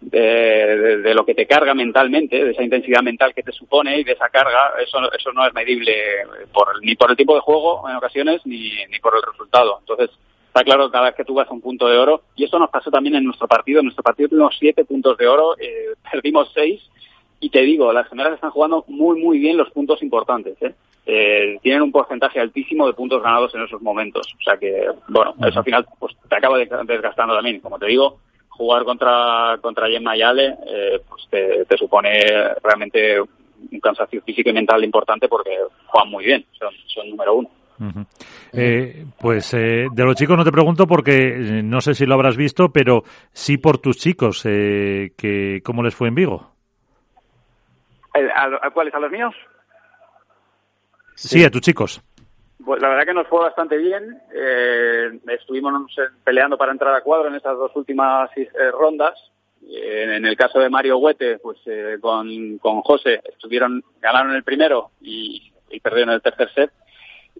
de, 0.00 0.98
de, 1.02 1.14
lo 1.14 1.24
que 1.24 1.34
te 1.34 1.46
carga 1.46 1.74
mentalmente, 1.74 2.44
de 2.44 2.50
esa 2.52 2.62
intensidad 2.62 3.02
mental 3.02 3.34
que 3.34 3.42
te 3.42 3.52
supone 3.52 3.98
y 3.98 4.04
de 4.04 4.12
esa 4.12 4.28
carga, 4.28 4.74
eso, 4.82 4.98
eso 5.12 5.32
no 5.32 5.46
es 5.46 5.52
medible 5.54 5.92
por, 6.52 6.68
ni 6.82 6.94
por 6.94 7.10
el 7.10 7.16
tipo 7.16 7.34
de 7.34 7.40
juego 7.40 7.88
en 7.88 7.96
ocasiones 7.96 8.40
ni, 8.44 8.70
ni 8.90 8.98
por 9.00 9.14
el 9.16 9.22
resultado. 9.22 9.78
Entonces, 9.80 10.10
está 10.46 10.62
claro 10.62 10.90
cada 10.90 11.06
vez 11.06 11.14
que 11.14 11.24
tú 11.24 11.34
vas 11.34 11.48
a 11.48 11.52
un 11.52 11.60
punto 11.60 11.88
de 11.88 11.98
oro, 11.98 12.22
y 12.36 12.44
esto 12.44 12.58
nos 12.58 12.70
pasó 12.70 12.90
también 12.90 13.16
en 13.16 13.24
nuestro 13.24 13.48
partido, 13.48 13.80
en 13.80 13.86
nuestro 13.86 14.04
partido 14.04 14.28
tuvimos 14.28 14.56
siete 14.58 14.84
puntos 14.84 15.16
de 15.18 15.26
oro, 15.26 15.56
eh, 15.58 15.94
perdimos 16.10 16.50
seis, 16.54 16.80
y 17.40 17.50
te 17.50 17.62
digo, 17.62 17.92
las 17.92 18.08
gemelas 18.08 18.34
están 18.34 18.50
jugando 18.50 18.84
muy, 18.88 19.20
muy 19.20 19.38
bien 19.38 19.56
los 19.56 19.70
puntos 19.70 20.02
importantes. 20.02 20.60
¿eh? 20.62 20.74
Eh, 21.06 21.58
tienen 21.62 21.82
un 21.82 21.92
porcentaje 21.92 22.40
altísimo 22.40 22.86
de 22.86 22.92
puntos 22.92 23.22
ganados 23.22 23.54
en 23.54 23.62
esos 23.62 23.80
momentos. 23.80 24.26
O 24.38 24.42
sea 24.42 24.56
que, 24.56 24.88
bueno, 25.08 25.34
eso 25.46 25.58
al 25.58 25.64
final 25.64 25.86
pues, 25.98 26.16
te 26.28 26.36
acaba 26.36 26.58
desgastando 26.58 27.34
también. 27.34 27.60
Como 27.60 27.78
te 27.78 27.86
digo, 27.86 28.18
jugar 28.48 28.84
contra, 28.84 29.58
contra 29.60 29.88
Gemma 29.88 30.16
y 30.16 30.22
Ale 30.22 30.56
eh, 30.66 31.00
pues 31.08 31.28
te, 31.30 31.64
te, 31.64 31.76
supone 31.78 32.20
realmente 32.62 33.20
un 33.20 33.80
cansancio 33.80 34.20
físico 34.22 34.50
y 34.50 34.52
mental 34.52 34.84
importante 34.84 35.28
porque 35.28 35.56
juegan 35.86 36.10
muy 36.10 36.24
bien, 36.24 36.44
son, 36.58 36.72
son 36.86 37.08
número 37.10 37.34
uno. 37.34 37.50
Uh 37.80 37.84
-huh. 37.84 38.06
eh, 38.54 39.04
pues 39.20 39.54
eh, 39.54 39.86
de 39.92 40.04
los 40.04 40.16
chicos 40.16 40.36
no 40.36 40.44
te 40.44 40.50
pregunto 40.50 40.88
porque 40.88 41.62
no 41.62 41.80
sé 41.80 41.94
si 41.94 42.06
lo 42.06 42.14
habrás 42.14 42.36
visto, 42.36 42.70
pero 42.72 43.04
sí 43.32 43.56
por 43.56 43.78
tus 43.78 43.98
chicos, 43.98 44.44
eh, 44.46 45.12
que 45.16 45.60
¿cómo 45.64 45.84
les 45.84 45.94
fue 45.94 46.08
en 46.08 46.16
Vigo? 46.16 46.57
¿A, 48.34 48.66
a 48.66 48.70
cuáles? 48.70 48.94
¿A 48.94 49.00
los 49.00 49.10
míos? 49.10 49.34
Sí, 51.14 51.28
sí, 51.28 51.44
a 51.44 51.50
tus 51.50 51.62
chicos. 51.62 52.00
Pues 52.64 52.82
la 52.82 52.88
verdad 52.88 53.06
que 53.06 53.14
nos 53.14 53.26
fue 53.28 53.40
bastante 53.40 53.76
bien. 53.76 54.20
Eh, 54.34 55.18
estuvimos 55.28 55.72
peleando 56.24 56.58
para 56.58 56.72
entrar 56.72 56.94
a 56.94 57.00
cuadro 57.00 57.28
en 57.28 57.34
estas 57.34 57.56
dos 57.56 57.74
últimas 57.74 58.30
eh, 58.36 58.48
rondas. 58.72 59.14
Eh, 59.68 60.14
en 60.16 60.24
el 60.24 60.36
caso 60.36 60.58
de 60.58 60.70
Mario 60.70 60.98
Huete, 60.98 61.38
pues 61.38 61.58
eh, 61.66 61.98
con, 62.00 62.58
con 62.58 62.80
José 62.82 63.20
estuvieron, 63.24 63.82
ganaron 64.00 64.34
el 64.34 64.44
primero 64.44 64.90
y, 65.00 65.52
y 65.70 65.80
perdieron 65.80 66.14
el 66.14 66.22
tercer 66.22 66.52
set. 66.54 66.70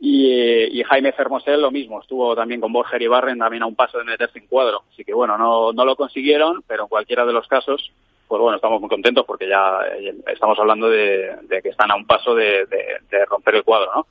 Y, 0.01 0.31
eh, 0.33 0.69
y, 0.71 0.83
Jaime 0.85 1.13
Fermosel 1.13 1.61
lo 1.61 1.73
mismo, 1.73 2.01
estuvo 2.01 2.37
también 2.37 2.61
con 2.61 2.73
Borger 2.73 3.03
y 3.03 3.09
Barren 3.09 3.39
también 3.39 3.65
a 3.65 3.67
un 3.67 3.75
paso 3.75 3.99
de 3.99 4.05
meterse 4.05 4.39
en 4.39 4.47
cuadro. 4.47 4.85
Así 4.93 5.05
que 5.05 5.13
bueno, 5.13 5.37
no, 5.37 5.73
no 5.73 5.85
lo 5.85 5.97
consiguieron, 5.97 6.63
pero 6.67 6.85
en 6.85 6.89
cualquiera 6.89 7.25
de 7.27 7.33
los 7.33 7.49
casos 7.49 7.93
pues 8.29 8.41
bueno, 8.41 8.57
estamos 8.57 8.81
muy 8.81 8.91
contentos 8.91 9.25
porque 9.27 9.49
ya 9.49 9.81
estamos 10.27 10.59
hablando 10.59 10.89
de, 10.89 11.37
de 11.43 11.63
que 11.63 11.71
están 11.71 11.91
a 11.91 11.97
un 11.97 12.07
paso 12.07 12.35
de, 12.35 12.67
de, 12.67 12.99
de, 13.11 13.25
romper 13.25 13.57
el 13.57 13.65
cuadro, 13.65 13.91
¿no? 13.95 14.07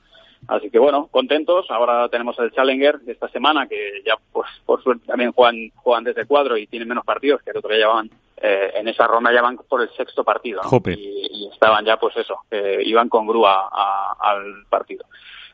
Así 0.48 0.70
que 0.70 0.78
bueno, 0.78 1.08
contentos. 1.10 1.70
Ahora 1.70 2.08
tenemos 2.08 2.38
el 2.38 2.50
Challenger 2.52 3.00
de 3.00 3.12
esta 3.12 3.28
semana 3.28 3.66
que 3.66 4.02
ya, 4.04 4.14
pues 4.32 4.48
por 4.66 4.82
suerte 4.82 5.06
también 5.06 5.32
juegan, 5.32 5.70
juegan 5.76 6.04
desde 6.04 6.26
cuadro 6.26 6.56
y 6.56 6.66
tienen 6.66 6.88
menos 6.88 7.04
partidos 7.04 7.42
que 7.42 7.50
el 7.50 7.58
otro 7.58 7.70
día 7.70 7.80
llevaban 7.80 8.10
eh, 8.40 8.72
en 8.74 8.86
esa 8.88 9.06
ronda 9.06 9.32
ya 9.32 9.42
van 9.42 9.56
por 9.56 9.82
el 9.82 9.90
sexto 9.96 10.22
partido 10.22 10.62
¿no? 10.62 10.80
y, 10.92 11.26
y, 11.30 11.48
estaban 11.52 11.84
ya 11.84 11.96
pues 11.96 12.16
eso, 12.16 12.38
eh, 12.50 12.80
iban 12.84 13.08
con 13.08 13.26
grúa 13.26 13.68
a, 13.70 14.16
al 14.20 14.64
partido. 14.68 15.04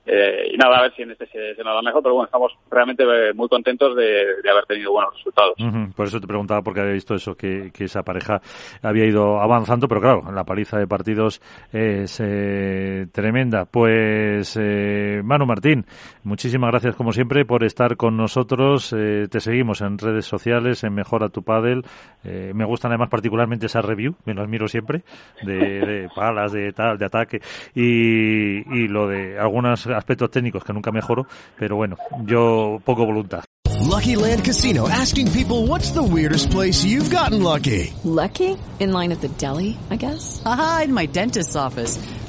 Eh, 0.06 0.50
y 0.52 0.56
nada, 0.58 0.78
a 0.78 0.82
ver 0.82 0.94
si 0.94 1.02
en 1.02 1.12
este 1.12 1.26
se, 1.26 1.54
se 1.54 1.64
nos 1.64 1.74
da 1.74 1.82
mejor, 1.82 2.02
pero 2.02 2.14
bueno, 2.14 2.26
estamos 2.26 2.52
realmente 2.70 3.04
eh, 3.04 3.32
muy 3.32 3.48
contentos 3.48 3.96
de, 3.96 4.50
haber 4.50 4.66
tenido 4.66 4.92
buenos 4.92 5.14
resultados. 5.14 5.54
Por 5.96 6.06
eso 6.06 6.20
te 6.20 6.26
preguntaba, 6.26 6.62
porque 6.62 6.80
había 6.80 6.92
visto 6.92 7.14
eso, 7.14 7.34
que, 7.34 7.70
esa 7.78 8.02
pareja 8.02 8.40
había 8.82 9.04
ido 9.04 9.40
avanzando, 9.40 9.88
pero 9.88 10.00
claro, 10.00 10.32
la 10.32 10.44
paliza 10.44 10.78
de 10.78 10.86
partidos 10.86 11.40
es 11.72 12.20
eh, 12.20 13.06
tremenda. 13.12 13.64
Pues, 13.64 14.58
eh, 14.60 15.22
Manu 15.24 15.46
Martín, 15.46 15.86
muchísimas 16.22 16.70
gracias 16.70 16.96
como 16.96 17.12
siempre 17.12 17.44
por 17.44 17.64
estar 17.64 17.96
con 17.96 18.16
nosotros. 18.16 18.94
Eh, 18.96 19.26
te 19.30 19.40
seguimos 19.40 19.80
en 19.80 19.98
redes 19.98 20.26
sociales, 20.26 20.84
en 20.84 20.94
Mejora 20.94 21.28
tu 21.28 21.42
Padel. 21.42 21.82
Me 22.22 22.64
gustan 22.64 22.90
además 22.90 23.10
particularmente 23.10 23.66
esa 23.66 23.82
review, 23.82 24.14
me 24.24 24.32
lo 24.32 24.42
admiro 24.42 24.66
siempre, 24.66 25.02
de, 25.42 25.56
de 25.56 26.08
palas, 26.14 26.52
de 26.52 26.72
tal, 26.72 26.96
de 26.96 27.04
ataque, 27.04 27.40
y, 27.74 28.60
y 28.74 28.88
lo 28.88 29.06
de 29.06 29.38
algunas 29.38 29.86
aspectos 29.94 30.30
técnicos 30.30 30.64
que 30.64 30.72
nunca 30.72 30.90
mejoro, 30.92 31.26
pero 31.58 31.76
bueno, 31.76 31.96
yo 32.26 32.80
poco 32.84 33.06
voluntad. 33.06 33.44
Lucky 33.80 34.16
Land 34.16 34.44
Casino 34.44 34.88
asking 34.88 35.30
people 35.32 35.66
what's 35.66 35.90
the 35.92 36.02
weirdest 36.02 36.50
place 36.50 36.84
you've 36.84 37.10
gotten 37.10 37.42
lucky? 37.42 37.92
Lucky? 38.02 38.56
In 38.80 38.92
line 38.92 39.12
at 39.12 39.20
the 39.20 39.28
deli, 39.28 39.76
I 39.90 39.96
guess. 39.96 40.42
Aha, 40.44 40.82
in 40.84 40.92
my 40.92 41.06
dentist's 41.06 41.54
office. 41.54 41.98